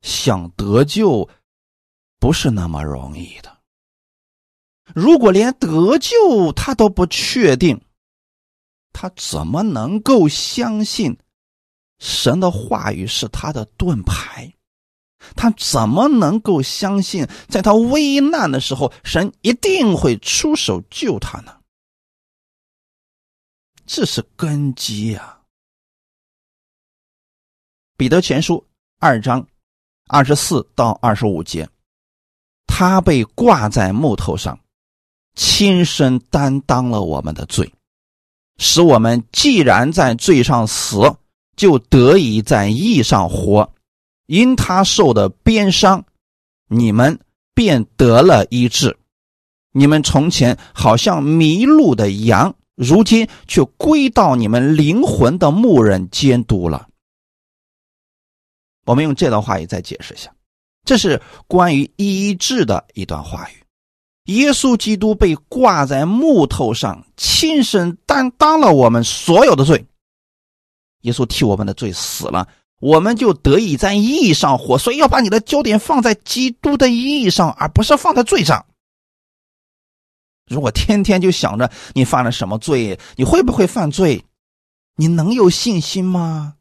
[0.00, 1.28] 想得救
[2.18, 3.58] 不是那么容易的。
[4.94, 7.80] 如果连得救他都不确定，
[8.92, 11.18] 他怎么能够相信？
[11.98, 14.52] 神的话语是他的盾牌，
[15.36, 21.60] 他怎么能够相信，在他危难的时候，神一定会出手救他呢？
[23.86, 25.41] 这是根基呀！
[27.96, 28.64] 彼得前书
[28.98, 29.46] 二章
[30.08, 31.68] 二十四到二十五节，
[32.66, 34.58] 他被挂在木头上，
[35.34, 37.72] 亲身担当了我们的罪，
[38.58, 41.16] 使我们既然在罪上死。
[41.54, 43.74] 就得以在义上活，
[44.26, 46.02] 因他受的鞭伤，
[46.66, 47.20] 你们
[47.54, 48.96] 便得了医治。
[49.72, 56.88] 你们从前好像迷路的羊，如今却归到你们灵魂的牧人监督了。
[58.84, 60.32] 我们用这段话语再解释一下，
[60.84, 63.54] 这是关于医治的一段话语。
[64.26, 69.84] 耶稣基督被挂在木头上，亲身担当了我们所有的罪。
[71.00, 72.46] 耶稣替我们的罪死了，
[72.80, 74.78] 我们就得以在义上活。
[74.78, 78.64] 所以要把你的焦点放在基督的义上，而不是放在罪上。
[80.48, 84.24] 如果天天就想着你犯了什么罪，你会不会犯罪？
[84.96, 86.54] 你能有信心吗？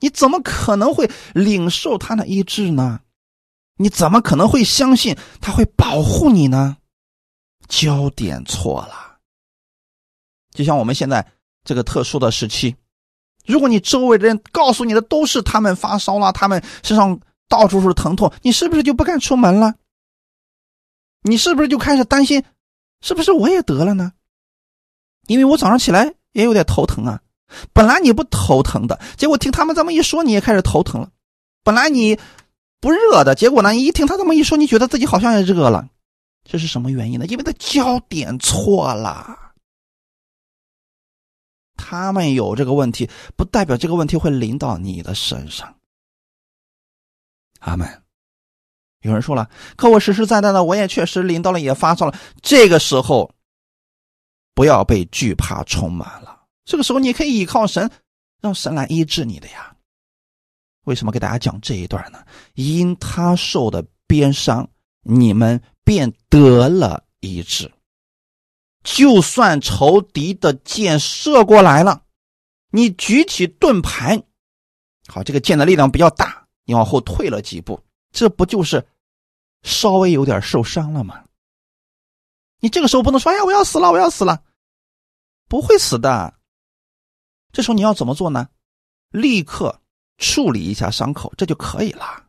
[0.00, 3.00] 你怎么可能会领受他的医治呢？
[3.76, 6.76] 你怎么可能会相信他会保护你呢？
[7.68, 9.18] 焦点错了。
[10.52, 11.26] 就像我们现在
[11.64, 12.74] 这个特殊的时期。
[13.46, 19.74] 如果你周围的人告诉你的都是他们发烧了，他们身上到处是疼痛，你是不是就不敢出门了？
[21.22, 22.42] 你是不是就开始担心，
[23.02, 24.12] 是不是我也得了呢？
[25.28, 27.22] 因为我早上起来也有点头疼啊。
[27.72, 31.10] 本来你不头疼的，结果听他们这么一说，你也开始头疼了。
[31.62, 32.18] 本来你
[32.80, 35.88] 不热的，结果呢，你一听他这么一说，你觉得自己好像也热了。
[36.44, 37.26] 这是什么原因呢？
[37.26, 39.54] 因为他焦点错了。
[41.76, 45.76] 他们有这个问题，不代表这个问题会临到你的身上。
[47.60, 48.02] 阿门。
[49.02, 52.18] 有人说了，可我实实在在的，我也确实临到了，也发烧了。
[52.42, 53.32] 这个时候，
[54.54, 56.35] 不要被惧怕充满了。
[56.66, 57.90] 这个时候，你可以依靠神，
[58.42, 59.74] 让神来医治你的呀。
[60.84, 62.22] 为什么给大家讲这一段呢？
[62.54, 64.68] 因他受的鞭伤，
[65.02, 67.72] 你们便得了医治。
[68.82, 72.04] 就算仇敌的箭射过来了，
[72.70, 74.22] 你举起盾牌，
[75.08, 77.80] 好，这个箭的力量比较大，你往后退了几步，
[78.12, 78.86] 这不就是
[79.62, 81.24] 稍微有点受伤了吗？
[82.60, 84.42] 你这个时候不能说：“哎呀，我要死了，我要死了。”
[85.48, 86.34] 不会死的。
[87.56, 88.50] 这时候你要怎么做呢？
[89.08, 89.80] 立刻
[90.18, 92.26] 处理一下伤口，这就可以了。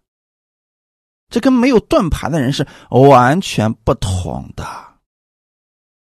[1.27, 4.65] 这跟没有盾牌的人是完全不同的。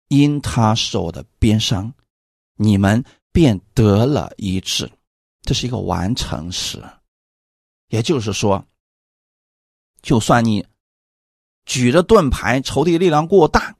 [0.09, 1.91] 因他受的鞭伤，
[2.57, 4.93] 你们便得了医治，
[5.41, 6.85] 这是一个完成时。
[7.89, 8.63] 也就是说，
[10.03, 10.67] 就算你
[11.65, 13.75] 举着盾牌，仇敌力量过大，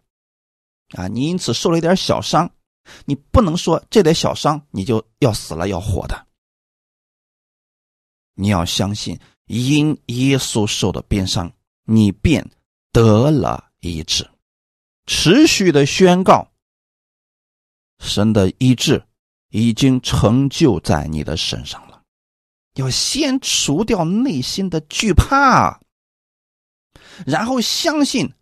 [0.97, 2.51] 啊，你因此受了一点小伤，
[3.05, 6.27] 你不能说这点小伤你就要死了要活的。
[8.35, 11.53] 你要相信，因耶稣受的鞭伤，
[11.85, 12.49] 你便
[12.93, 14.29] 得了医治。
[15.07, 16.53] 持续的宣告，
[17.99, 19.03] 神的医治
[19.49, 22.03] 已经成就在你的身上了。
[22.75, 25.81] 要先除掉内心的惧怕，
[27.27, 28.33] 然后相信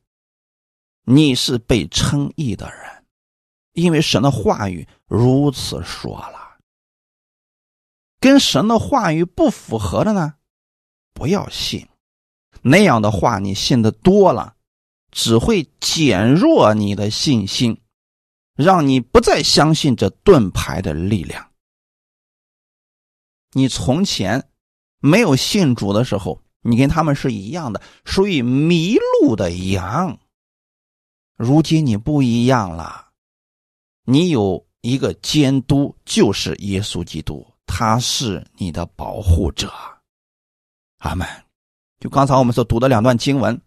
[1.04, 2.95] 你是被称义的人，
[3.76, 6.56] 因为神的话语如此说了。
[8.18, 10.34] 跟神的话语不符合的呢，
[11.14, 11.88] 不要信。
[12.62, 14.54] 那样的话，你信的多了。
[15.12, 17.80] 只会减弱你的信心，
[18.54, 21.52] 让你不再相信这盾牌的力量。
[23.52, 24.50] 你从前
[24.98, 30.18] 没有信主的时候，你跟他们是一样的，属于迷路的羊。
[31.36, 33.05] 如今你不一样了，
[34.08, 39.72] 你有一个监督，就是耶稣基督，他是你的保护者。
[40.98, 41.26] 阿门。
[41.98, 43.60] 就刚才我们所读的两段经文。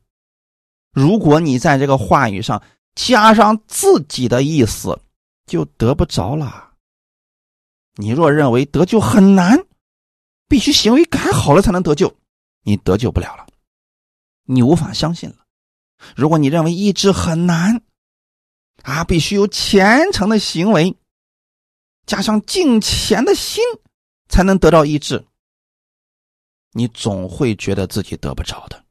[0.93, 2.63] 如果你在这个话语上
[2.95, 4.97] 加上自己的意思，
[5.45, 6.71] 就得不着了。
[7.95, 9.59] 你若认为得救很难，
[10.47, 12.15] 必须行为改好了才能得救，
[12.63, 13.45] 你得救不了了，
[14.45, 15.35] 你无法相信了。
[16.15, 17.81] 如果你认为医治很难，
[18.83, 20.95] 啊，必须有虔诚的行为，
[22.05, 23.63] 加上敬虔的心，
[24.27, 25.25] 才能得到医治，
[26.71, 28.83] 你总会觉得自己得不着的。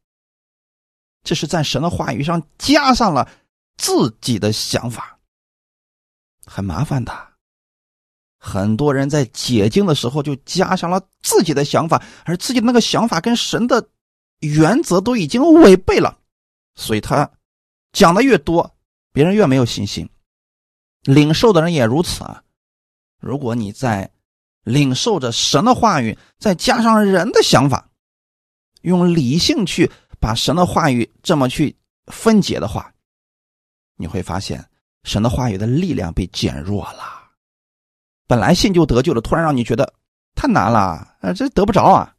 [1.25, 3.31] 这是在神的话语上加上了
[3.77, 5.19] 自己的想法，
[6.47, 7.29] 很麻烦的。
[8.41, 13.91] 很多人在解经的时候就加上了自己的想法，而自己的那个想法跟神的
[14.39, 16.17] 原则都已经违背了，
[16.77, 17.29] 所以他
[17.93, 18.78] 讲的越多，
[19.19, 20.09] 别人越没有信心。
[21.03, 22.41] 领受的人也如此啊。
[23.19, 24.09] 如果你在
[24.63, 27.91] 领受着神的话语，再加上人的想法，
[28.83, 29.91] 用理性去。
[30.21, 31.77] 把神的话语这么去
[32.07, 32.93] 分解的话，
[33.97, 34.65] 你会发现
[35.03, 37.31] 神的话语的力量被减弱了。
[38.29, 39.93] 本来信就得救了，突然让你觉得
[40.37, 42.15] 太难了，呃，这得不着啊。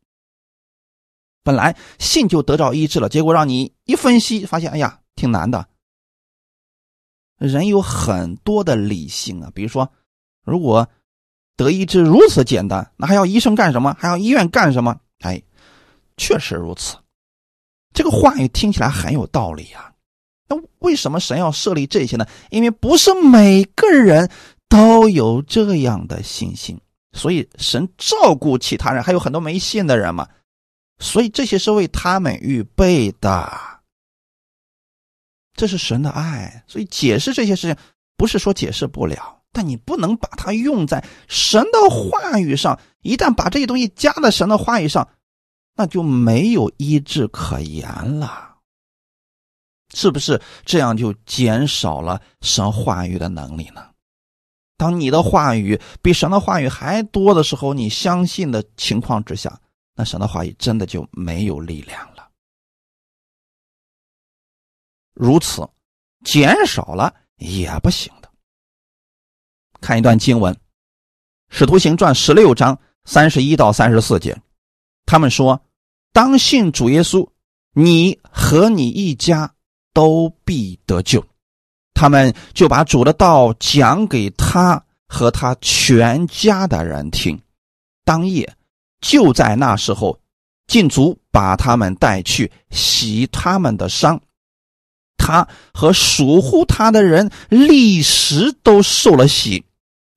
[1.43, 5.65] 本来信就得着医治了，结果让你一分析，发现哎呀，挺难的。
[7.39, 9.89] 人有很多的理性啊，比如说，
[10.45, 10.87] 如果
[11.55, 13.95] 得医治如此简单，那还要医生干什么？
[13.97, 14.95] 还要医院干什么？
[15.21, 15.41] 哎，
[16.17, 16.97] 确实如此。
[17.93, 19.91] 这个话语听起来很有道理啊，
[20.47, 22.25] 那为什么神要设立这些呢？
[22.49, 24.29] 因为不是每个人
[24.67, 26.79] 都有这样的信心，
[27.13, 30.27] 所以神照顾其他人，还有很多没信的人嘛，
[30.99, 33.78] 所以这些是为他们预备的。
[35.59, 37.75] 这是神的爱，所以解释这些事情
[38.15, 42.79] 不是说解释不了，但你不能把它用在神的话语上。
[43.01, 45.07] 一旦把这些东西加在神的话语上。
[45.75, 47.87] 那就没有医治可言
[48.19, 48.55] 了，
[49.93, 50.41] 是不是？
[50.65, 53.85] 这样就减少了神话语的能力呢？
[54.75, 59.57] 当你的话语比神的话语还多的时候，你相信的情况之下，
[59.95, 62.08] 那神的话语真的就没有力量
[65.19, 65.67] 如此，
[66.23, 68.29] 减少了也不行的。
[69.81, 70.53] 看一段经文，
[71.49, 74.41] 《使徒行传》十六章三十一到三十四节，
[75.05, 75.61] 他们说。
[76.11, 77.29] 当信主耶稣，
[77.73, 79.53] 你和你一家
[79.93, 81.23] 都必得救。
[81.93, 87.39] 他们就把主的道讲给他和他全家的人听。
[88.03, 88.51] 当夜
[89.01, 90.19] 就在那时候，
[90.65, 94.21] 禁足把把他们带去洗他们的伤。
[95.19, 99.65] 他和属乎他的人立时都受了洗，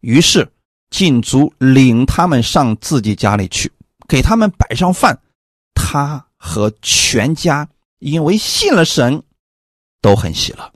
[0.01, 0.51] 于是
[0.89, 3.71] 禁足领他们上自己家里去，
[4.09, 5.21] 给他们摆上饭。
[5.75, 9.23] 他和全家因为信了神，
[10.01, 10.73] 都很喜乐。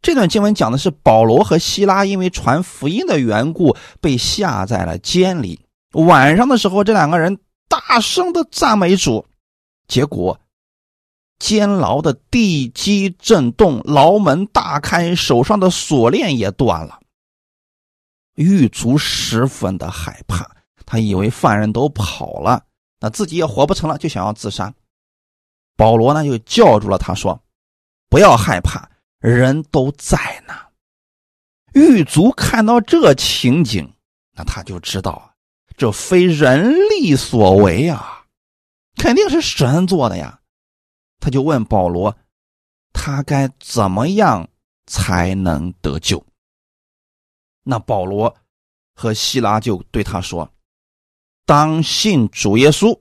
[0.00, 5.60] 这段经文讲的是保罗和希拉因为传福音的缘故被下在了监里。
[5.92, 7.38] 晚上的时候，这两个人
[7.68, 9.26] 大声的赞美主，
[9.88, 10.38] 结果。
[11.42, 17.00] 监牢的地基震动，牢门大开，手上的锁链也断了。
[18.36, 20.48] 狱卒十分的害怕，
[20.86, 22.64] 他以为犯人都跑了，
[23.00, 24.72] 那自己也活不成了，就想要自杀。
[25.76, 27.42] 保罗呢，就叫住了他，说
[28.08, 28.88] ：“不要害怕，
[29.18, 30.54] 人都在呢。”
[31.74, 33.92] 狱卒看到这情景，
[34.36, 35.34] 那他就知道，
[35.76, 38.22] 这非人力所为啊，
[38.94, 40.38] 肯定是神做的呀。
[41.22, 42.16] 他就问保罗
[42.92, 44.48] ：“他该怎么样
[44.86, 46.26] 才能得救？”
[47.62, 48.34] 那保罗
[48.96, 50.52] 和希拉就对他说
[51.46, 52.98] ：“当信主耶稣，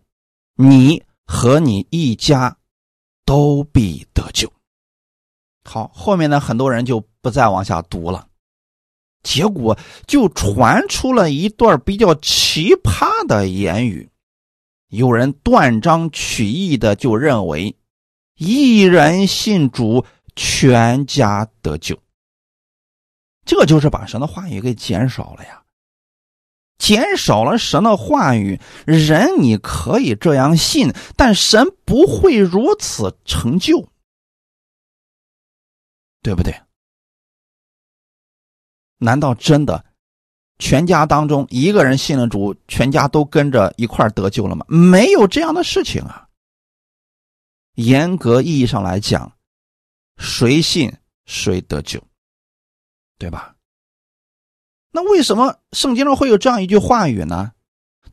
[0.54, 2.56] 你和你一家
[3.26, 4.54] 都必得救。”
[5.66, 8.28] 好，后面呢，很多人就不再往下读了。
[9.24, 14.12] 结果就传出了一段比较奇葩的言语，
[14.90, 17.76] 有人断章取义的就认为。
[18.42, 20.04] 一人信主，
[20.36, 21.96] 全家得救。
[23.46, 25.62] 这就是把神的话语给减少了呀，
[26.80, 33.88] 减少了神的话语，人你可以这样信，但神不会如此成就，
[36.24, 36.60] 对不对？
[38.98, 39.86] 难道真的
[40.58, 44.66] 全家当中一个人信了主，全家都跟着一块得救了吗？
[44.68, 46.28] 没有这样的事情啊。
[47.76, 49.34] 严格意义上来讲，
[50.18, 50.94] 谁信
[51.26, 52.04] 谁得救，
[53.18, 53.56] 对吧？
[54.92, 57.54] 那为什么圣经上会有这样一句话语呢？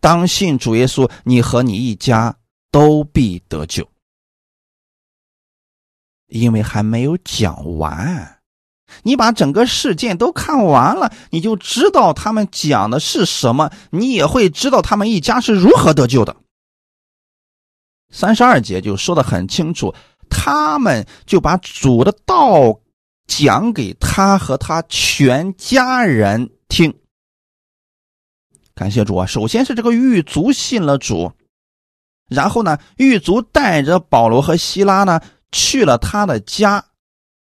[0.00, 2.36] 当信主耶稣，你和你一家
[2.70, 3.88] 都必得救。
[6.28, 8.42] 因为还没有讲完，
[9.02, 16.36] 你把整个事件都看完了，你就知道他们讲的是什么，你也会知道他们一家是如何得救的。
[18.10, 19.94] 三十二节就说的很清楚，
[20.30, 22.80] 他们就把主的道
[23.26, 26.92] 讲给他和他全家人听。
[28.74, 29.26] 感谢主啊！
[29.26, 31.32] 首先是这个狱卒信了主，
[32.28, 35.20] 然后呢，狱卒带着保罗和希拉呢
[35.52, 36.86] 去了他的家，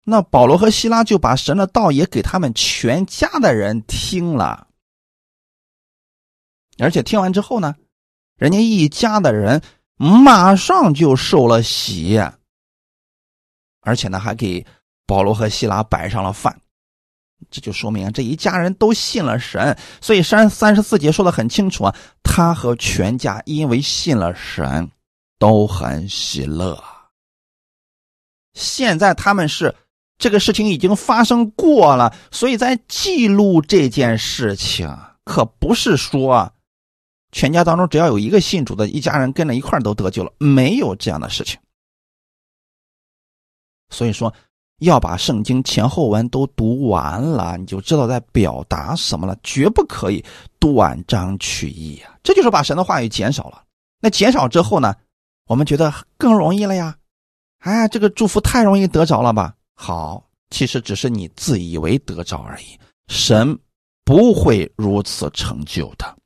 [0.03, 4.67] 那保罗和希拉就把神的道也给他们全家的人听了，
[6.77, 7.75] 而且听完之后呢，
[8.37, 9.61] 人家一家的人。
[9.97, 12.21] 马上就受了喜，
[13.81, 14.63] 而且呢，还给
[15.07, 16.61] 保罗和希拉摆上了饭，
[17.49, 19.75] 这就说明这一家人都信了神。
[19.99, 24.91] 所以三三十四节说的很清楚啊，他和全家因为信了神，
[25.39, 26.83] 都很喜乐。
[28.53, 29.73] 现在他们是
[30.19, 36.53] 这个事情已经发生过了，所以在记录这件事情，可不是说。
[37.31, 41.59] 全家当中只要有一个信主的一家人跟着一块都得救了，没有这样的事情。
[43.89, 44.33] 所以说，
[44.79, 50.23] 要把圣经前后文都读完了，你就知道在表达什么了，绝不可以
[50.59, 52.15] 断章取义啊！
[52.21, 53.63] 这就是把神的话语减少了。
[53.99, 54.93] 那减少之后呢，
[55.47, 56.95] 我们觉得更容易了呀？
[57.59, 59.55] 哎，这个祝福太容易得着了吧？
[59.73, 63.57] 好，其实只是你自以为得着而已，神
[64.03, 66.17] 不会如此成就的。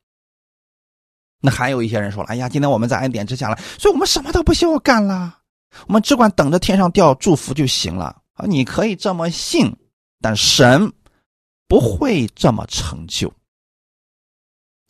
[1.43, 5.39] 那还有一些人说了：“哎呀，今天我们在恩典之下了，所以我们什么都不需要干了，
[5.87, 9.75] 我们只管等着天上掉祝福就行了。”啊，你可以这么信，
[10.21, 10.93] 但神
[11.67, 13.33] 不会这么成就。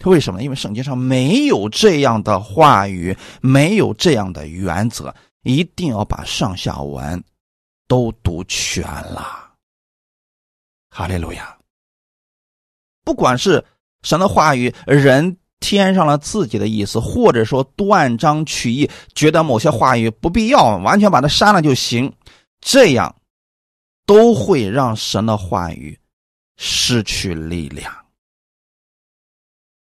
[0.04, 0.44] 为什么呢？
[0.44, 7.24] 因为圣经上没有这样的话语，没有这样的原则，一定要把上下文
[7.88, 9.54] 都读全了。
[10.90, 11.58] 哈利路亚！
[13.04, 13.64] 不管是
[14.04, 15.38] 神的话语，人。
[15.62, 22.12] 添上了自己的意思，或者说断章取义，觉得某些话语不必要，完全把它删了就行，
[22.60, 23.16] 这样
[24.06, 25.98] 都会让神的话语
[26.58, 27.96] 失去力量。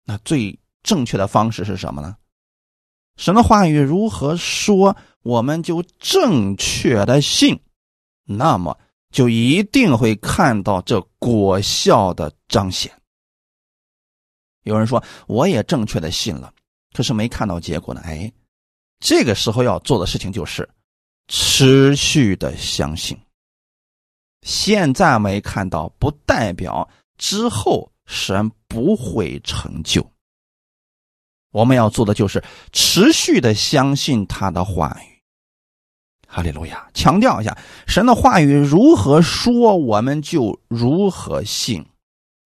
[0.05, 2.17] 那最正确的方式是什么呢？
[3.17, 7.59] 神的话语如何说，我们就正确的信，
[8.25, 8.77] 那么
[9.11, 12.93] 就一定会看到这果效的彰显。
[14.67, 16.53] 有人说我也正确的信了，
[16.93, 18.03] 可是没看到结果呢。
[18.05, 18.31] 哎，
[18.99, 20.69] 这个时候要做的事情就是
[21.29, 23.17] 持续的相信。
[24.43, 30.05] 现在没看到，不代表之后神不会成就。
[31.53, 32.43] 我们要做的就是
[32.73, 35.17] 持续的相信他的话语。
[36.29, 36.87] 哈利路亚！
[36.93, 37.57] 强调一下，
[37.87, 41.87] 神的话语如何说，我们就如何信，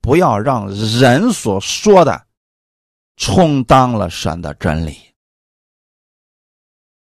[0.01, 2.26] 不要让人所说的
[3.16, 4.96] 充当了神的真理。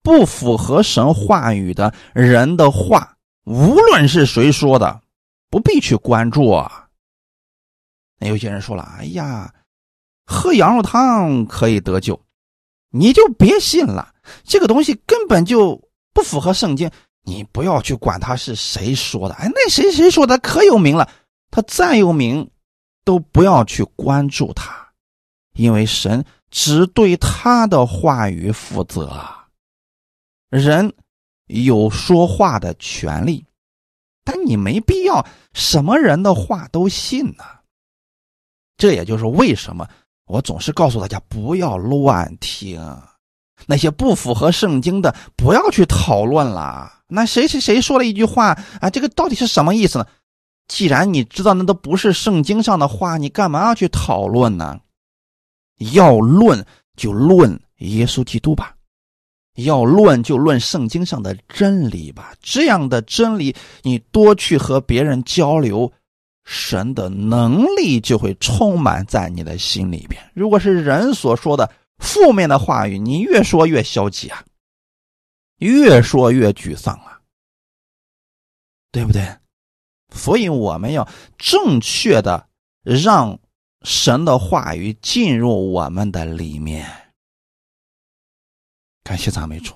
[0.04, 5.02] 不符合神话语的人的话，无论是谁说的，
[5.50, 6.88] 不必去关注啊。
[8.18, 9.54] 那有些人说了：“哎呀。”
[10.24, 12.18] 喝羊肉汤可以得救，
[12.90, 14.14] 你就别信了。
[14.46, 16.90] 这个东西根本就不符合圣经，
[17.24, 19.36] 你不要去管他是谁说的。
[19.36, 21.10] 哎，那谁谁说的可有名了，
[21.50, 22.50] 他再有名，
[23.04, 24.90] 都不要去关注他，
[25.54, 29.22] 因为神只对他的话语负责。
[30.50, 30.94] 人
[31.48, 33.46] 有说话的权利，
[34.24, 37.44] 但你没必要什么人的话都信呢。
[38.78, 39.88] 这也就是为什么。
[40.26, 42.82] 我总是告诉大家不要乱听，
[43.66, 47.00] 那些不符合圣经的不要去讨论了。
[47.08, 48.90] 那谁谁谁说了一句话啊？
[48.90, 50.08] 这个到底是什么意思呢？
[50.72, 54.80] 既然你知道那都不是圣经上的话，你干嘛要去讨论呢？
[55.94, 56.66] 要论
[56.96, 58.74] 就论耶稣基督吧，
[59.58, 62.34] 要论就论圣经上的真理吧。
[62.40, 65.92] 这样的真理，你多去和别人交流。
[66.46, 70.32] 神的能力就会充满在你的心里边。
[70.34, 74.44] 如果是人所说的负面的话语，你越说越消极啊，
[75.58, 77.20] 越说越沮丧啊，
[78.90, 79.22] 对不对？
[80.16, 81.08] 所以我们要
[81.38, 82.48] 正确的
[82.84, 83.40] 让
[83.84, 86.88] 神的话语进入我们的里面。
[89.04, 89.74] 感谢赞美主，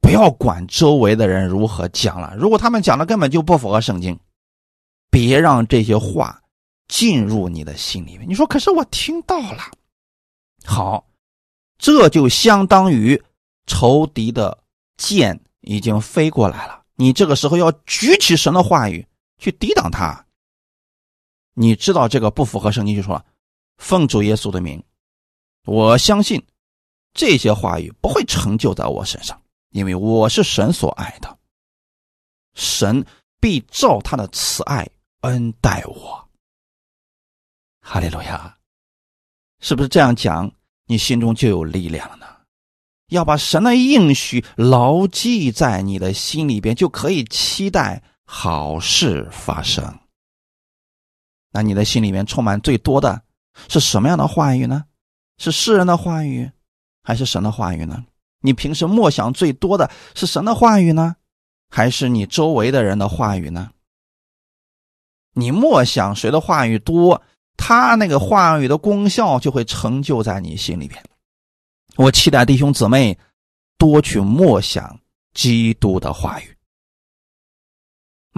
[0.00, 4.18] 不要管周围的人如何讲了，如果他们讲的根本就不符合圣经。
[5.10, 6.38] 别让这些话
[6.86, 8.28] 进入你的心里面。
[8.28, 9.70] 你说，可是我听到了。
[10.66, 11.02] 好，
[11.78, 13.20] 这就相当于
[13.66, 14.56] 仇敌的
[14.98, 16.82] 箭已经飞过来了。
[16.94, 19.04] 你这个时候要举起神的话语
[19.38, 20.26] 去抵挡他。
[21.54, 23.24] 你知道这个不符合圣经，就说了
[23.78, 24.82] ：“奉主耶稣的名，
[25.64, 26.44] 我相信
[27.12, 31.38] 这些话语不会成就在我身上，因为我是神所爱的。
[32.54, 33.04] 神
[33.40, 34.88] 必照他的慈爱。”
[35.22, 36.28] 恩待我，
[37.80, 38.56] 哈利路亚，
[39.58, 40.48] 是不是这样讲？
[40.86, 42.26] 你心中就有力量了呢？
[43.08, 48.00] 要把神的应许牢记在你的心里边，就可以期待
[48.30, 49.98] 好事发生。
[51.50, 53.22] 那你的心里面充满最多的
[53.68, 54.84] 是什么样的话语呢？
[55.38, 56.50] 是世人的话语，
[57.02, 58.04] 还是神的话语呢？
[58.42, 61.16] 你平时默想最多的是神的话语呢，
[61.70, 63.70] 还是你周围的人的话语呢？
[65.32, 67.22] 你默想谁的话语多，
[67.56, 71.02] 他那个话语的功效就会成就在你心里边。
[71.96, 73.18] 我期待弟兄姊妹
[73.78, 75.00] 多去默想
[75.32, 76.57] 基督的话语。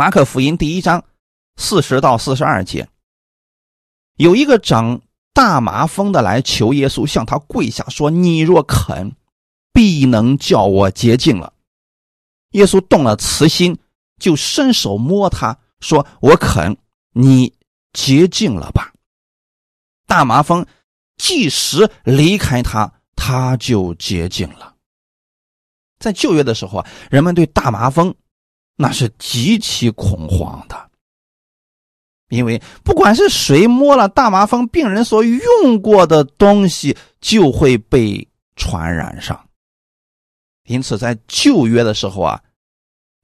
[0.01, 1.05] 马可福音第一章
[1.57, 2.89] 四十到四十二节，
[4.17, 5.03] 有一个长
[5.35, 9.15] 大麻风的来求耶稣，向他跪下说：“你若肯，
[9.75, 11.53] 必能叫我洁净了。”
[12.53, 13.77] 耶稣动了慈心，
[14.19, 16.79] 就伸手摸他说：“我肯。”
[17.13, 17.53] 你
[17.93, 18.95] 洁净了吧？
[20.07, 20.65] 大麻风
[21.19, 24.77] 即时离开他，他就洁净了。
[25.99, 28.15] 在旧约的时候啊，人们对大麻风
[28.81, 30.91] 那是极其恐慌的，
[32.31, 38.27] 因为不管是谁摸了大麻风病人所用过的东西，就会被
[38.57, 39.39] 传染上。
[40.65, 42.43] 因此，在旧约的时候啊。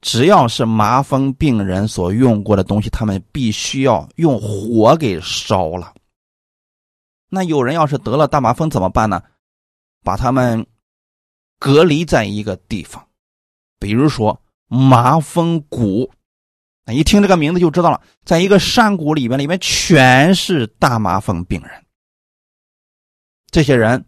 [0.03, 5.95] 只要是麻风病人所用过的东西，他们必须要用火给烧了。
[7.31, 9.21] 那有人要是得了大麻风怎么办呢？
[10.05, 10.65] 把他们
[11.59, 13.05] 隔离在一个地方，
[13.81, 16.11] 比如说麻风谷。
[16.85, 21.85] 那一听这个名字就知道了，在一个山谷里面，里面全是大麻风病人。
[23.51, 24.05] 这些人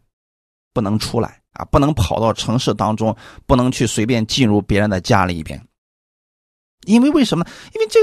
[0.73, 5.61] 不能出来啊，不能跑到城市当中，不能去随便进入别人的家里边。
[6.87, 7.45] 因为为什么？
[7.75, 7.99] 因为这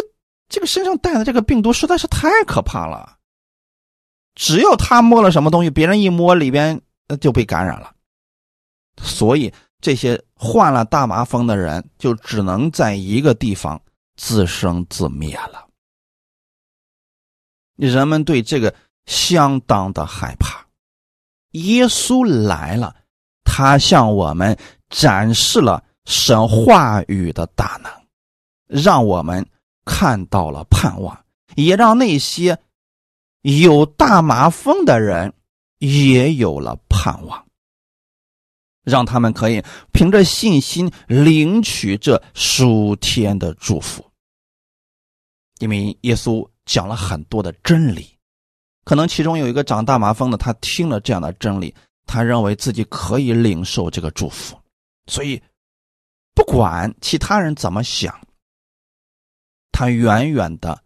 [0.50, 3.18] 这个身上带的这个病毒实在是太可怕了。
[4.34, 6.82] 只要他摸了什么东西，别人一摸里边
[7.22, 7.96] 就被感染了。
[9.02, 13.82] 所以这些患了大麻风的人就只能在一个地方
[14.16, 15.68] 自生自灭了。
[17.76, 18.74] 人们对这个
[19.06, 20.66] 相当的害怕。
[21.52, 22.96] 耶稣来了，
[23.44, 24.58] 他向我们
[24.90, 27.92] 展示了神话语的大能，
[28.68, 29.46] 让我们
[29.86, 32.58] 看到了盼望，也让那些
[33.42, 35.34] 有大麻风的人
[35.78, 37.45] 也有了盼望，
[38.86, 39.62] 让他们可以
[39.92, 44.06] 凭着信心领取这属天的祝福。
[45.60, 48.08] 因为耶稣讲了很多的真理，
[48.84, 51.74] 可能其中有一个长大麻风的，他听了这样的真理，
[52.06, 54.58] 他认为自己可以领受这个祝福，
[55.08, 55.42] 所以
[56.34, 58.20] 不管其他人怎么想，
[59.72, 60.78] 他远远的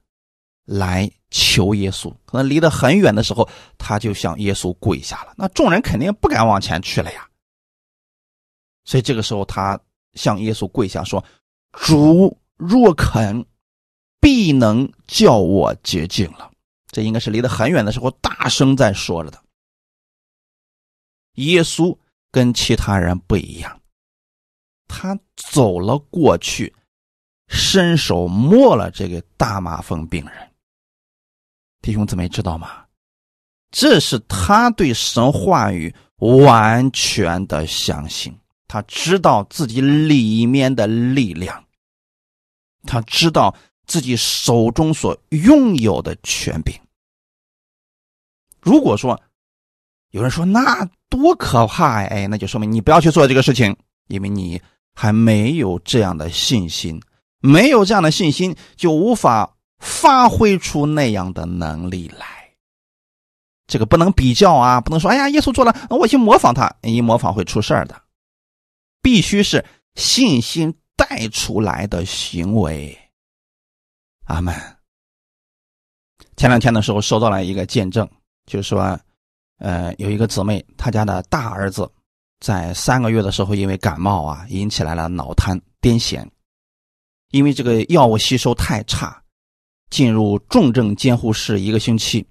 [0.66, 2.14] 来求耶稣。
[2.26, 5.34] 可能离得很远的时候，他就向耶稣跪下了。
[5.36, 7.28] 那众人肯定不敢往前去了呀，
[8.86, 9.80] 所以这个时候他
[10.14, 11.24] 向耶稣跪下说
[11.74, 13.46] ：“主若肯。”
[14.22, 16.52] 必能叫我洁净了，
[16.92, 19.42] 这应该是离得很远的时候大声在说着的。
[21.36, 21.98] 耶稣
[22.30, 23.82] 跟其他人不一样，
[24.90, 26.76] 他走了过去，
[27.48, 30.52] 伸手摸了这个大麻风病人。
[31.82, 32.86] 弟兄姊妹知道吗？
[33.72, 38.38] 这是他对神话语完全的相信，
[38.70, 41.66] 他知道自己里面的力量，
[42.86, 43.54] 他知道。
[43.90, 46.80] 自己手中所拥有的权柄。
[48.62, 49.20] 如果说
[50.12, 53.76] 有人说那多可怕哎，那就说明你不要去做这个事情，
[54.10, 54.62] 因为你
[54.94, 57.02] 还没有这样的信心，
[57.40, 62.28] 没有这样的信心就无法发挥出那样的能力来。
[63.66, 68.00] 这个不能比较啊，不能说哎呀，耶稣做了，我去模仿他，一模仿会出事的。
[69.02, 69.64] 必须是
[69.96, 72.98] 信心带出来的行为。
[74.26, 74.54] 阿门。
[76.36, 78.10] 前两天的时候收到了一个见证，
[78.46, 78.98] 就是说，
[79.58, 81.92] 呃，有一个姊妹，她家的大儿子
[82.40, 86.26] 在三个月的时候因为感冒啊，引起来了脑瘫、癫痫，
[87.32, 89.22] 因为这个药物吸收太差，
[89.90, 92.26] 进入重症监护室一个星期。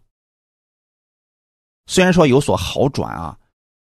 [1.86, 3.38] 虽然说有所好转啊，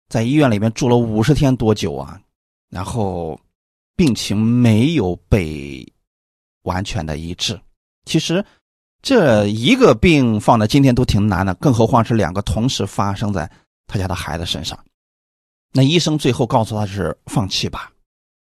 [0.07, 2.21] 在医院里面住了五十天多久啊，
[2.73, 3.39] 然后
[3.95, 5.87] 病情没有被
[6.63, 7.59] 完全的医治。
[8.05, 8.43] 其实，
[9.03, 13.49] 这一个病放在今天都挺难的，更何况是两个同时发生在
[13.85, 14.77] 他家的孩子身上。
[15.71, 17.91] 那医生最后告诉他是放弃吧，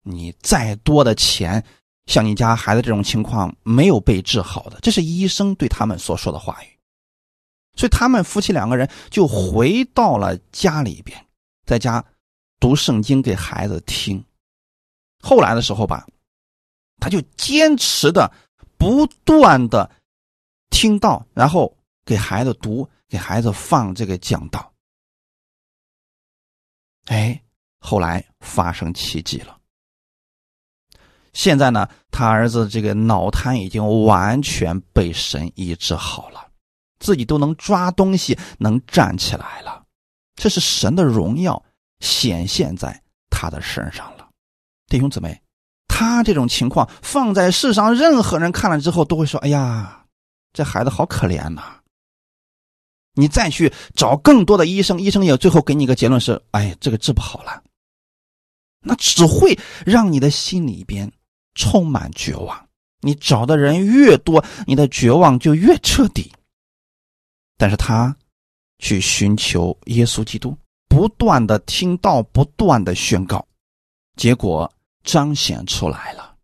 [0.03, 1.63] 你再多的钱，
[2.05, 6.67] 像你家孩子这种情况没有被治好的，这是医生对他们所说的话语。
[7.75, 11.19] 所以他们夫妻两个人就回到了家里边，
[11.65, 12.03] 在家
[12.59, 14.23] 读圣经给孩子听。
[15.21, 16.05] 后来的时候吧，
[16.99, 18.31] 他就坚持的。
[18.77, 19.89] 不断的
[20.69, 24.71] 听到，然后给孩子读，给孩子放这个讲道。
[27.05, 27.41] 哎，
[27.79, 29.57] 后来发生奇迹了。
[31.33, 36.51] 现在呢，他儿子这个脑瘫已经完全被神医治好了，
[36.99, 39.83] 自己都能抓东西，能站起来了。
[40.35, 41.63] 这是神的荣耀
[42.05, 44.29] 显现在他的身上了，
[44.87, 45.41] 弟兄姊妹。
[45.87, 50.05] 他这种情况放在世上，任何人看了之后都会说：“哎呀，
[50.51, 51.79] 这孩子好可怜呐！”
[53.15, 57.63] 你再去找更多的医生，医生也最后给你一个结论是：“哎，这个治不好了。”
[58.83, 61.09] 那只会让你的心里边
[61.53, 62.67] 充满绝望。
[62.99, 66.29] 你找的人越多，你的绝望就越彻底。
[67.57, 68.13] 但是他
[68.79, 70.57] 去寻求耶稣基督，
[70.95, 73.45] 不断的听到，不断的宣告，
[74.15, 74.71] 结果。
[75.03, 76.35] 彰显出来了，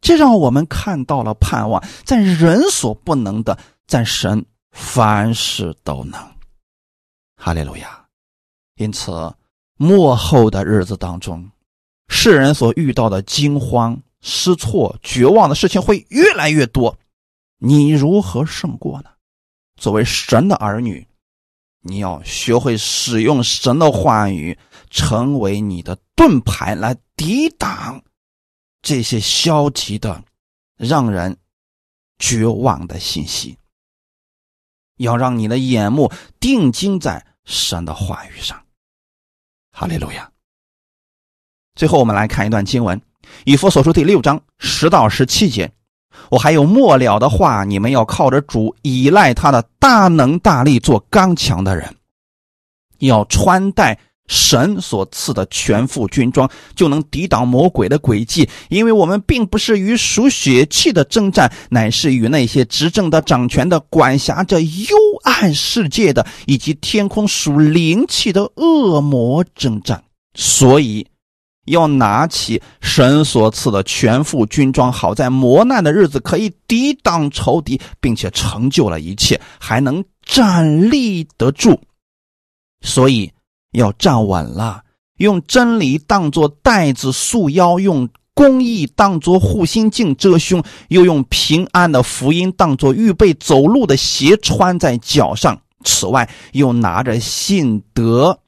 [0.00, 6.18] 这让我们看到了盼望，在人所不能的，在神凡事都能。
[7.36, 8.02] 哈利路亚！
[8.76, 9.30] 因此，
[9.76, 11.46] 末后的日子当中，
[12.08, 16.96] 世人所遇到的惊慌失措、绝望的事情会越来越多。
[17.58, 19.10] 你如何胜过呢？
[19.76, 21.06] 作为神的儿女，
[21.84, 24.58] 你要学会使用神的话语，
[24.90, 26.96] 成为你的盾牌来。
[27.16, 28.02] 抵挡
[28.82, 30.24] 这些消极的、
[30.76, 31.36] 让人
[32.18, 33.56] 绝望的信息，
[34.96, 38.60] 要让你的眼目定睛在神的话语上。
[39.70, 40.28] 哈利路亚。
[41.76, 42.98] 最后，我们来看一段经文，
[43.44, 45.72] 《以弗所书》第六章十到十七节。
[46.34, 51.94] 我还有末了的话，你们要靠着主，依赖他的大能大力，做刚强的人，
[52.98, 53.98] 要穿戴。
[54.26, 58.48] 神所赐的全副军装，就能抵挡魔鬼的诡计。
[58.70, 70.02] 因为我们并不是与属血气的征战，乃是与那些执政的、掌权的、管辖着幽暗世界的，以及天空属灵气的恶魔征战。
[70.34, 71.06] 所以，
[71.66, 81.80] 要拿起神所赐的全副军装，好在磨难的日子可以抵挡仇敌，并且成就了一切，还能站立得住。
[82.82, 83.32] 所以
[83.72, 84.82] 要站稳了，
[85.18, 95.58] 用真理当作带子束腰，用公义当作护心镜遮胸，又用平安的福音当作预备走路的鞋穿在脚上。
[95.84, 98.38] 此外，又拿着信德。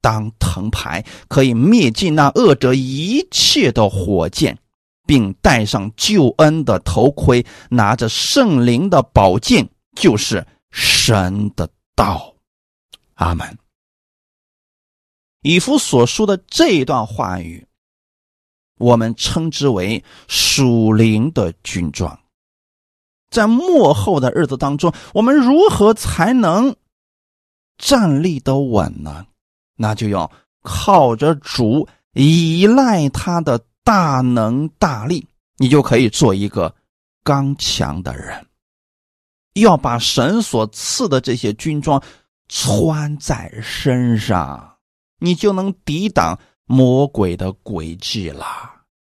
[0.00, 4.58] 当藤牌可以灭尽那恶者一切的火箭，
[5.06, 12.34] 并戴上救恩的头盔，拿着圣灵的宝剑，就是神的道。
[13.14, 13.58] 阿门。
[15.42, 17.66] 以弗所说的这一段话语，
[18.78, 22.20] 我们称之为属灵的军装。
[23.30, 26.76] 在末后的日子当中，我们如何才能
[27.76, 29.26] 站立得稳呢？
[29.78, 30.30] 那就要
[30.62, 35.26] 靠着主，依赖他的大能大力，
[35.56, 36.74] 你就可以做一个
[37.24, 38.44] 刚强的人。
[39.54, 42.02] 要把神所赐的这些军装
[42.48, 44.74] 穿在身上，
[45.20, 48.44] 你就能抵挡魔鬼的诡计了。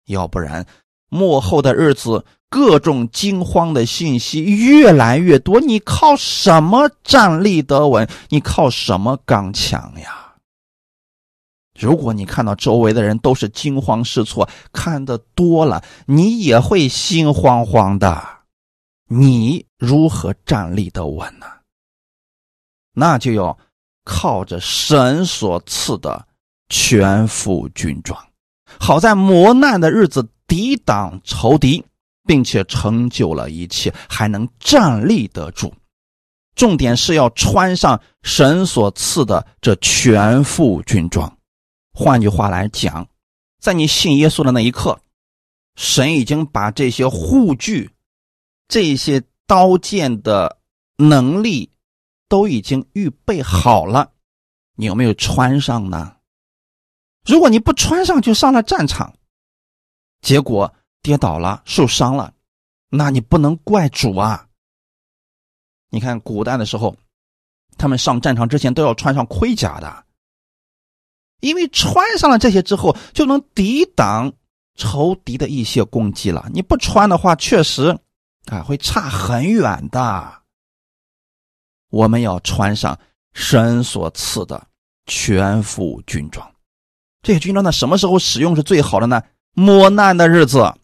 [0.06, 0.64] 要不然，
[1.08, 8.08] 末后的日子，各种惊慌的信息越来越多，你靠什么站立得稳？
[8.28, 10.25] 你靠什么刚强呀？
[11.78, 18.22] 如果你看到周围的人都是惊慌失措，看的多了，你也会心慌慌的。
[19.08, 21.46] 你如何站立得稳呢？
[22.92, 23.56] 那就要
[24.04, 26.26] 靠着神所赐的
[26.68, 28.18] 全副军装，
[28.80, 31.84] 好在磨难的日子抵挡仇敌，
[32.26, 35.72] 并且成就了一切，还能站立得住。
[36.54, 41.35] 重点是要穿上神所赐的这全副军装。
[41.98, 43.08] 换句话来讲，
[43.58, 45.00] 在你信耶稣的那一刻，
[45.76, 47.90] 神已经把这些护具、
[48.68, 50.58] 这些刀剑的
[50.98, 51.70] 能力
[52.28, 54.12] 都已经预备好了。
[54.74, 56.18] 你有没有穿上呢？
[57.24, 59.16] 如果你不穿上就上了战场，
[60.20, 62.34] 结果跌倒了、受伤了，
[62.90, 64.46] 那你不能怪主啊。
[65.88, 66.94] 你看古代的时候，
[67.78, 70.05] 他们上战场之前都要穿上盔甲的。
[71.40, 74.32] 因为穿上了这些之后，就能抵挡
[74.74, 76.48] 仇敌的一些攻击了。
[76.52, 77.98] 你不穿的话，确实
[78.46, 80.42] 啊会差很远的。
[81.90, 82.98] 我们要穿上
[83.32, 84.66] 神所赐的
[85.06, 86.54] 全副军装。
[87.22, 89.22] 这些军装呢，什么时候使用是最好的呢？
[89.52, 90.74] 磨难的日子。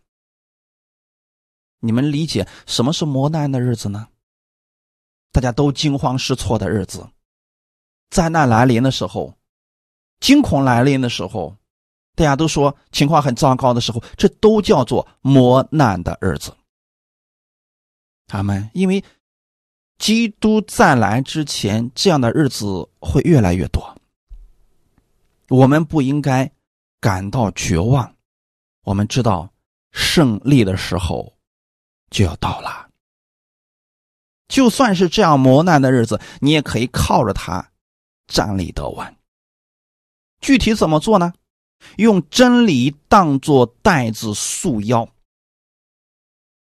[1.81, 4.07] 你们理解什么是磨难的日子呢？
[5.33, 7.09] 大家都惊慌失措的日子，
[8.11, 9.35] 灾难来临的时候。
[10.23, 11.57] 惊恐来临的时候，
[12.15, 16.55] 大家都说情况很糟糕的时候，这都叫做磨难的日子。
[18.29, 19.03] 他们因为
[19.99, 23.95] 基督再来之前，这样的日子会越来越多。
[25.49, 26.51] 我们不应该
[27.01, 28.15] 感到绝望，
[28.85, 29.53] 我们知道
[29.91, 31.35] 胜利的时候
[32.11, 32.89] 就要到了。
[34.47, 37.73] 就算是这样磨难的日子，你也可以靠着它
[38.29, 39.17] 站立得稳。
[40.43, 41.33] 具体怎么做呢？
[41.97, 45.09] 用真理当做带子束腰。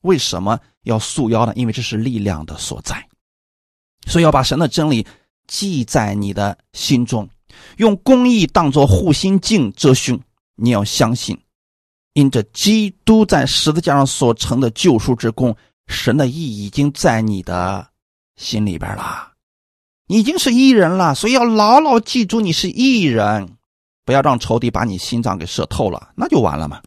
[0.02, 1.54] 为什么要束腰呢？
[1.56, 3.08] 因为这是力量的所在，
[4.06, 5.06] 所以要把神的真理
[5.48, 7.28] 记在你的心中，
[7.78, 10.20] 用公义当做护心镜遮胸。
[10.56, 11.38] 你要相信，
[12.14, 15.56] 因着基督在十字架上所成的救赎之功，
[15.88, 17.88] 神的义已经在你的
[18.38, 19.34] 心里边了，
[20.08, 21.14] 已经是义人了。
[21.16, 23.57] 所以要牢牢记住，你是义人。
[24.08, 26.82] 不要让仇敌把你心脏给射透了，那就完了嘛。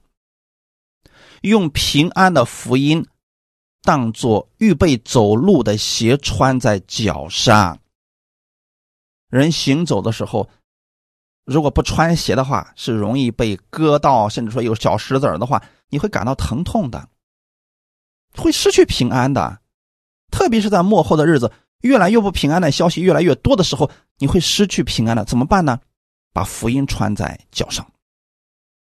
[1.43, 3.07] 用平安的福音
[3.83, 7.79] 当做预备走路的鞋穿在脚上。
[9.29, 10.49] 人行走的时候，
[11.45, 17.07] 如果不穿鞋的话，是容易被割到，甚至说有小石子的话，你会感到疼痛的，
[18.35, 19.61] 会失去平安的。
[20.31, 21.53] 特别是在幕后的日子，
[21.83, 25.79] 越来越不平安的消息越来越多的时候，你会失去平安的，怎么办呢？
[26.33, 27.87] 把福音穿在脚上，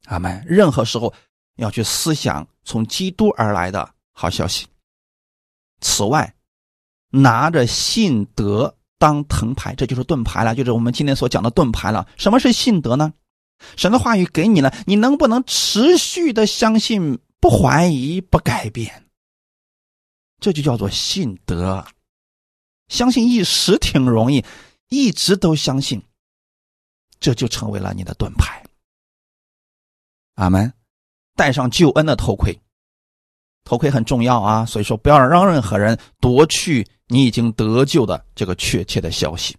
[0.06, 0.44] 阿门。
[0.48, 1.14] 任何时候
[1.56, 4.68] 要去思想从基督而来的好消息。
[5.82, 6.36] 此外，
[7.10, 12.08] 拿着信德当藤牌，这就是盾牌了，就是我们今天所讲的盾牌了。
[12.18, 13.14] 什么是信德呢？
[13.76, 19.06] 神的话语给你了，你能不能持续的相信，不怀疑，不改变？
[20.40, 21.86] 这就叫做信德。
[22.88, 24.46] 相信一时挺容易，
[24.88, 26.02] 一直都相信。
[27.20, 28.64] 这就成为了你的盾牌。
[30.36, 30.72] 阿门。
[31.36, 32.54] 戴上救恩的头盔，
[33.64, 39.56] 头盔很重要啊，所以说不要让任何人夺去你已经得救的这个确切的消息。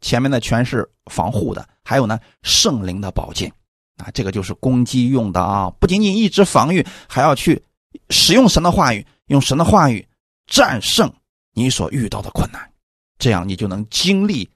[0.00, 3.52] 前面的全是防护的，还有呢圣灵的宝剑
[3.98, 7.62] 啊，这个就是攻击用的啊，不仅仅一直防御，还要去
[8.08, 10.08] 使用神的话语，用神的话语
[10.46, 11.12] 战胜
[11.52, 12.72] 你所遇到的困难，
[13.18, 14.48] 这样你就能经历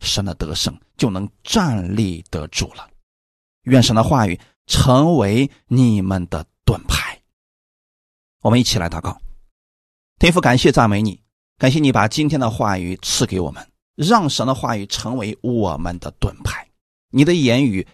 [0.00, 2.88] 神的得胜，就能站立得住了。
[3.62, 4.38] 愿神的话语。
[4.68, 7.20] 成为你们的盾牌。
[8.42, 9.20] 我们一起来祷告，
[10.20, 11.20] 天父，感谢赞美你，
[11.58, 16.64] 感谢你把今天的话语赐给我们，让神的话语成为我们的盾牌。
[17.10, 17.84] 你的言语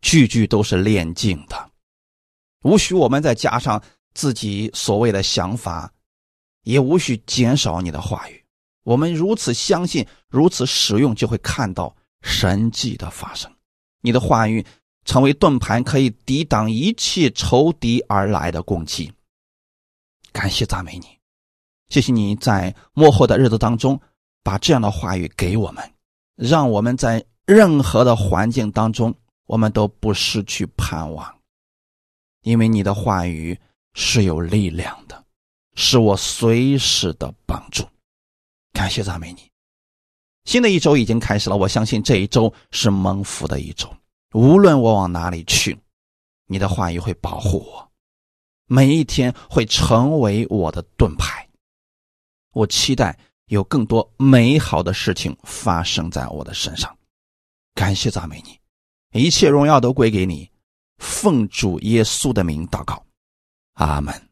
[0.00, 1.70] 句句都是炼净的，
[2.64, 3.80] 无需我们再加上
[4.12, 5.92] 自己所谓的想法，
[6.64, 8.44] 也无需减少你的话语。
[8.82, 11.94] 我们如此相信，如此使用，就会看到
[12.26, 13.48] 神迹的发生。
[14.00, 14.66] 你的话语。
[15.08, 19.08] 成为盾牌，可以抵挡一切仇敌而来的攻击。
[20.32, 21.06] 感谢赞美你，
[21.88, 24.00] 谢谢你在幕后的日子当中，
[24.42, 25.92] 把这样的话语给我们，
[26.34, 29.14] 让我们在任何的环境当中，
[29.46, 31.32] 我们都不失去盼望。
[32.42, 33.56] 因为你的话语
[33.94, 35.24] 是有力量的，
[35.76, 37.84] 是我随时的帮助。
[38.72, 39.48] 感谢赞美你，
[40.46, 43.92] 新的一周已经开始了，我相信这一周是蒙福的一周。
[44.32, 45.76] 无论我往哪里去，
[46.46, 47.90] 你的话语会保护我，
[48.66, 51.46] 每一天会成为我的盾牌。
[52.52, 56.96] 我期待有更多美好的事情发生在我的身上。
[57.74, 60.48] 感谢赞美你，一切荣耀都归给你。
[60.98, 63.04] 奉主耶稣的名祷告，
[63.74, 64.25] 阿门。